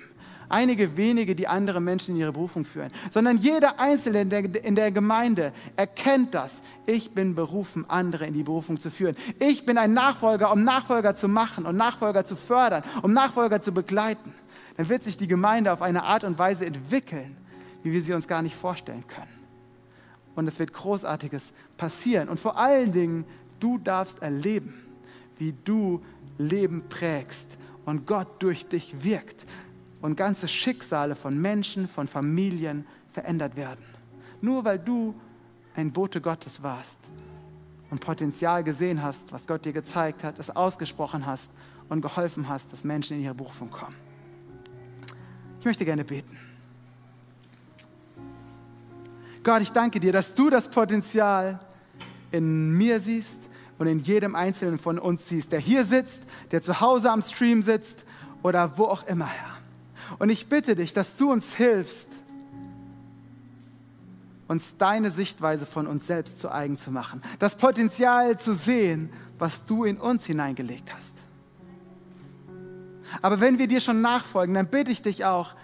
einige 0.48 0.96
wenige, 0.96 1.34
die 1.34 1.48
andere 1.48 1.80
Menschen 1.80 2.14
in 2.14 2.20
ihre 2.20 2.32
Berufung 2.32 2.64
führen, 2.64 2.90
sondern 3.10 3.36
jeder 3.38 3.80
Einzelne 3.80 4.20
in 4.22 4.30
der, 4.30 4.64
in 4.64 4.74
der 4.74 4.90
Gemeinde 4.90 5.52
erkennt 5.76 6.34
das. 6.34 6.62
Ich 6.86 7.12
bin 7.12 7.34
berufen, 7.34 7.84
andere 7.88 8.26
in 8.26 8.34
die 8.34 8.42
Berufung 8.42 8.80
zu 8.80 8.90
führen. 8.90 9.16
Ich 9.38 9.66
bin 9.66 9.78
ein 9.78 9.92
Nachfolger, 9.92 10.52
um 10.52 10.64
Nachfolger 10.64 11.14
zu 11.14 11.28
machen 11.28 11.66
und 11.66 11.76
Nachfolger 11.76 12.24
zu 12.24 12.36
fördern, 12.36 12.82
um 13.02 13.12
Nachfolger 13.12 13.60
zu 13.60 13.72
begleiten. 13.72 14.32
Dann 14.76 14.88
wird 14.88 15.04
sich 15.04 15.16
die 15.16 15.28
Gemeinde 15.28 15.72
auf 15.72 15.82
eine 15.82 16.04
Art 16.04 16.24
und 16.24 16.38
Weise 16.38 16.66
entwickeln, 16.66 17.36
wie 17.82 17.92
wir 17.92 18.02
sie 18.02 18.12
uns 18.12 18.28
gar 18.28 18.42
nicht 18.42 18.56
vorstellen 18.56 19.06
können 19.06 19.38
und 20.38 20.46
es 20.46 20.60
wird 20.60 20.72
Großartiges 20.72 21.52
passieren. 21.76 22.28
Und 22.28 22.38
vor 22.38 22.56
allen 22.56 22.92
Dingen, 22.92 23.24
du 23.58 23.76
darfst 23.76 24.22
erleben, 24.22 24.72
wie 25.36 25.52
du 25.64 26.00
Leben 26.38 26.84
prägst 26.88 27.58
und 27.84 28.06
Gott 28.06 28.40
durch 28.40 28.68
dich 28.68 29.02
wirkt 29.02 29.44
und 30.00 30.16
ganze 30.16 30.48
Schicksale 30.48 31.16
von 31.16 31.40
Menschen, 31.40 31.88
von 31.88 32.08
Familien 32.08 32.86
verändert 33.10 33.56
werden. 33.56 33.84
Nur 34.40 34.64
weil 34.64 34.78
du 34.78 35.14
ein 35.74 35.92
Bote 35.92 36.20
Gottes 36.20 36.62
warst 36.62 36.98
und 37.90 38.00
Potenzial 38.00 38.62
gesehen 38.62 39.02
hast, 39.02 39.32
was 39.32 39.46
Gott 39.46 39.64
dir 39.64 39.72
gezeigt 39.72 40.24
hat, 40.24 40.38
es 40.38 40.50
ausgesprochen 40.50 41.26
hast 41.26 41.50
und 41.88 42.02
geholfen 42.02 42.48
hast, 42.48 42.72
dass 42.72 42.84
Menschen 42.84 43.16
in 43.16 43.24
ihre 43.24 43.34
Berufung 43.34 43.70
kommen. 43.70 43.96
Ich 45.60 45.64
möchte 45.64 45.84
gerne 45.84 46.04
beten. 46.04 46.38
Gott, 49.42 49.62
ich 49.62 49.72
danke 49.72 49.98
dir, 49.98 50.12
dass 50.12 50.34
du 50.34 50.50
das 50.50 50.68
Potenzial 50.68 51.58
in 52.30 52.76
mir 52.76 53.00
siehst 53.00 53.48
und 53.78 53.86
in 53.86 54.00
jedem 54.00 54.34
Einzelnen 54.34 54.78
von 54.78 54.98
uns 54.98 55.28
siehst, 55.28 55.52
der 55.52 55.60
hier 55.60 55.84
sitzt, 55.84 56.22
der 56.50 56.62
zu 56.62 56.80
Hause 56.80 57.10
am 57.10 57.22
Stream 57.22 57.62
sitzt 57.62 58.04
oder 58.42 58.76
wo 58.76 58.84
auch 58.84 59.06
immer, 59.06 59.26
Herr. 59.26 59.57
Und 60.18 60.30
ich 60.30 60.48
bitte 60.48 60.74
dich, 60.76 60.92
dass 60.92 61.16
du 61.16 61.30
uns 61.30 61.54
hilfst, 61.54 62.08
uns 64.46 64.76
deine 64.78 65.10
Sichtweise 65.10 65.66
von 65.66 65.86
uns 65.86 66.06
selbst 66.06 66.40
zu 66.40 66.50
eigen 66.50 66.78
zu 66.78 66.90
machen, 66.90 67.22
das 67.38 67.56
Potenzial 67.56 68.38
zu 68.38 68.54
sehen, 68.54 69.10
was 69.38 69.64
du 69.66 69.84
in 69.84 69.98
uns 69.98 70.24
hineingelegt 70.24 70.94
hast. 70.94 71.16
Aber 73.22 73.40
wenn 73.40 73.58
wir 73.58 73.68
dir 73.68 73.80
schon 73.80 74.00
nachfolgen, 74.00 74.54
dann 74.54 74.66
bitte 74.66 74.90
ich 74.90 75.02
dich 75.02 75.24
auch, 75.24 75.54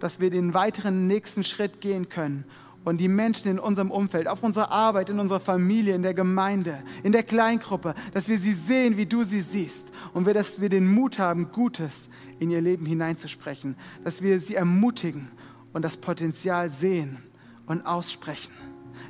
dass 0.00 0.20
wir 0.20 0.30
den 0.30 0.54
weiteren 0.54 1.06
nächsten 1.06 1.44
Schritt 1.44 1.80
gehen 1.80 2.08
können 2.08 2.44
und 2.84 2.98
die 2.98 3.08
Menschen 3.08 3.48
in 3.50 3.58
unserem 3.58 3.90
Umfeld, 3.90 4.28
auf 4.28 4.42
unserer 4.42 4.70
Arbeit, 4.70 5.08
in 5.08 5.20
unserer 5.20 5.40
Familie, 5.40 5.94
in 5.94 6.02
der 6.02 6.14
Gemeinde, 6.14 6.82
in 7.02 7.12
der 7.12 7.22
Kleingruppe, 7.22 7.94
dass 8.12 8.28
wir 8.28 8.38
sie 8.38 8.52
sehen, 8.52 8.96
wie 8.96 9.06
du 9.06 9.22
sie 9.22 9.40
siehst 9.40 9.88
und 10.14 10.26
wir, 10.26 10.34
dass 10.34 10.60
wir 10.60 10.68
den 10.68 10.92
Mut 10.92 11.18
haben, 11.18 11.50
Gutes 11.52 12.08
in 12.38 12.50
ihr 12.50 12.60
Leben 12.60 12.86
hineinzusprechen, 12.86 13.76
dass 14.04 14.22
wir 14.22 14.40
sie 14.40 14.56
ermutigen 14.56 15.28
und 15.72 15.82
das 15.82 15.96
Potenzial 15.96 16.70
sehen 16.70 17.18
und 17.66 17.86
aussprechen, 17.86 18.52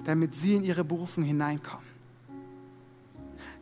damit 0.05 0.35
sie 0.35 0.55
in 0.55 0.65
ihre 0.65 0.85
Berufung 0.85 1.25
hineinkommen. 1.25 1.93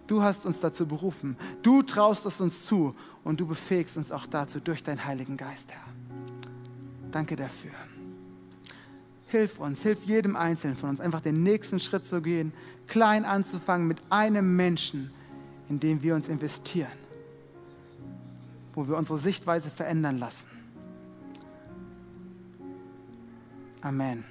Du 0.07 0.23
hast 0.23 0.45
uns 0.45 0.59
dazu 0.59 0.87
berufen, 0.87 1.37
du 1.63 1.83
traust 1.83 2.27
es 2.27 2.41
uns 2.41 2.67
zu 2.67 2.97
und 3.23 3.39
du 3.39 3.47
befähigst 3.47 3.97
uns 3.97 4.11
auch 4.11 4.27
dazu 4.27 4.59
durch 4.59 4.83
deinen 4.83 5.05
Heiligen 5.05 5.37
Geist, 5.37 5.71
Herr. 5.71 5.85
Danke 7.13 7.37
dafür. 7.37 7.71
Hilf 9.31 9.61
uns, 9.61 9.83
hilf 9.83 10.05
jedem 10.05 10.35
Einzelnen 10.35 10.77
von 10.77 10.91
uns, 10.91 11.01
einfach 11.01 11.21
den 11.21 11.43
nächsten 11.43 11.79
Schritt 11.79 12.05
zu 12.05 12.21
gehen, 12.21 12.53
klein 12.89 13.25
anzufangen 13.25 13.87
mit 13.87 13.99
einem 14.11 14.57
Menschen, 14.57 15.13
in 15.69 15.79
dem 15.79 16.03
wir 16.03 16.17
uns 16.17 16.29
investieren, 16.29 16.89
wo 18.75 18.89
wir 18.89 18.97
unsere 18.97 19.19
Sichtweise 19.19 19.71
verändern 19.71 20.19
lassen. 20.19 20.49
Amen. 23.83 24.25